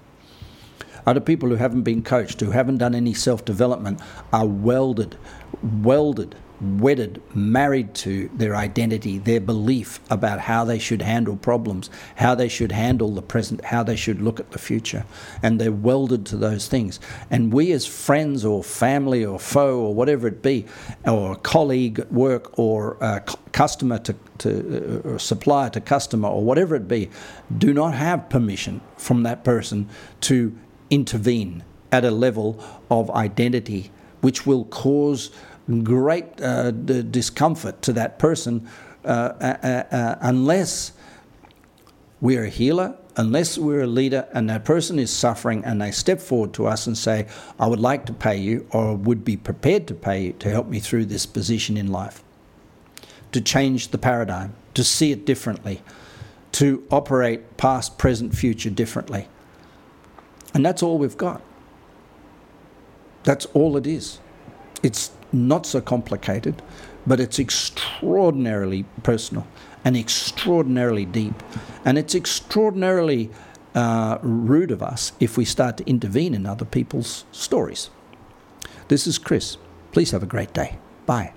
Other 1.06 1.20
people 1.20 1.48
who 1.48 1.54
haven't 1.54 1.82
been 1.82 2.02
coached, 2.02 2.40
who 2.40 2.50
haven't 2.50 2.76
done 2.76 2.94
any 2.94 3.14
self 3.14 3.46
development, 3.46 3.98
are 4.34 4.46
welded, 4.46 5.16
welded 5.62 6.34
wedded, 6.60 7.22
married 7.34 7.94
to 7.94 8.28
their 8.34 8.56
identity, 8.56 9.18
their 9.18 9.40
belief 9.40 10.00
about 10.10 10.40
how 10.40 10.64
they 10.64 10.78
should 10.78 11.02
handle 11.02 11.36
problems, 11.36 11.90
how 12.16 12.34
they 12.34 12.48
should 12.48 12.72
handle 12.72 13.10
the 13.10 13.22
present, 13.22 13.64
how 13.64 13.82
they 13.82 13.96
should 13.96 14.22
look 14.22 14.40
at 14.40 14.50
the 14.52 14.58
future. 14.58 15.04
And 15.42 15.60
they're 15.60 15.72
welded 15.72 16.26
to 16.26 16.36
those 16.36 16.68
things. 16.68 16.98
And 17.30 17.52
we, 17.52 17.72
as 17.72 17.86
friends 17.86 18.44
or 18.44 18.62
family 18.62 19.24
or 19.24 19.38
foe 19.38 19.80
or 19.80 19.94
whatever 19.94 20.28
it 20.28 20.42
be, 20.42 20.66
or 21.04 21.36
colleague 21.36 22.00
at 22.00 22.12
work 22.12 22.58
or 22.58 22.96
customer 23.52 23.98
to, 23.98 24.14
to 24.38 25.02
uh, 25.04 25.08
or 25.10 25.18
supplier 25.18 25.70
to 25.70 25.80
customer 25.80 26.28
or 26.28 26.42
whatever 26.42 26.74
it 26.76 26.88
be, 26.88 27.10
do 27.56 27.72
not 27.72 27.94
have 27.94 28.28
permission 28.28 28.80
from 28.96 29.22
that 29.22 29.44
person 29.44 29.88
to 30.20 30.56
intervene 30.90 31.64
at 31.92 32.04
a 32.04 32.10
level 32.10 32.62
of 32.90 33.10
identity 33.10 33.90
which 34.20 34.46
will 34.46 34.64
cause 34.66 35.30
great 35.82 36.40
uh, 36.40 36.70
discomfort 36.70 37.82
to 37.82 37.92
that 37.92 38.18
person 38.18 38.68
uh, 39.04 39.08
uh, 39.40 39.94
uh, 39.94 40.18
unless 40.20 40.92
we're 42.20 42.44
a 42.44 42.48
healer, 42.48 42.96
unless 43.16 43.56
we're 43.58 43.82
a 43.82 43.86
leader 43.86 44.28
and 44.32 44.50
that 44.50 44.64
person 44.64 44.98
is 44.98 45.10
suffering 45.10 45.64
and 45.64 45.80
they 45.80 45.90
step 45.90 46.20
forward 46.20 46.52
to 46.54 46.66
us 46.66 46.86
and 46.86 46.96
say, 46.96 47.26
I 47.58 47.66
would 47.66 47.80
like 47.80 48.06
to 48.06 48.12
pay 48.12 48.36
you 48.36 48.66
or 48.70 48.94
would 48.94 49.24
be 49.24 49.36
prepared 49.36 49.86
to 49.88 49.94
pay 49.94 50.24
you 50.24 50.32
to 50.34 50.50
help 50.50 50.66
me 50.66 50.80
through 50.80 51.06
this 51.06 51.26
position 51.26 51.76
in 51.76 51.92
life, 51.92 52.22
to 53.32 53.40
change 53.40 53.88
the 53.88 53.98
paradigm, 53.98 54.54
to 54.74 54.84
see 54.84 55.12
it 55.12 55.24
differently, 55.24 55.82
to 56.52 56.84
operate 56.90 57.56
past, 57.56 57.98
present, 57.98 58.34
future 58.34 58.70
differently. 58.70 59.28
And 60.54 60.64
that's 60.64 60.82
all 60.82 60.98
we've 60.98 61.18
got. 61.18 61.42
That's 63.24 63.46
all 63.46 63.76
it 63.76 63.86
is. 63.86 64.20
It's 64.82 65.10
not 65.32 65.66
so 65.66 65.80
complicated, 65.80 66.62
but 67.06 67.20
it's 67.20 67.38
extraordinarily 67.38 68.84
personal 69.02 69.46
and 69.84 69.96
extraordinarily 69.96 71.04
deep. 71.04 71.34
And 71.84 71.98
it's 71.98 72.14
extraordinarily 72.14 73.30
uh, 73.74 74.18
rude 74.22 74.70
of 74.70 74.82
us 74.82 75.12
if 75.20 75.36
we 75.36 75.44
start 75.44 75.76
to 75.76 75.88
intervene 75.88 76.34
in 76.34 76.46
other 76.46 76.64
people's 76.64 77.24
stories. 77.30 77.90
This 78.88 79.06
is 79.06 79.18
Chris. 79.18 79.58
Please 79.92 80.10
have 80.10 80.22
a 80.22 80.26
great 80.26 80.52
day. 80.52 80.78
Bye. 81.06 81.32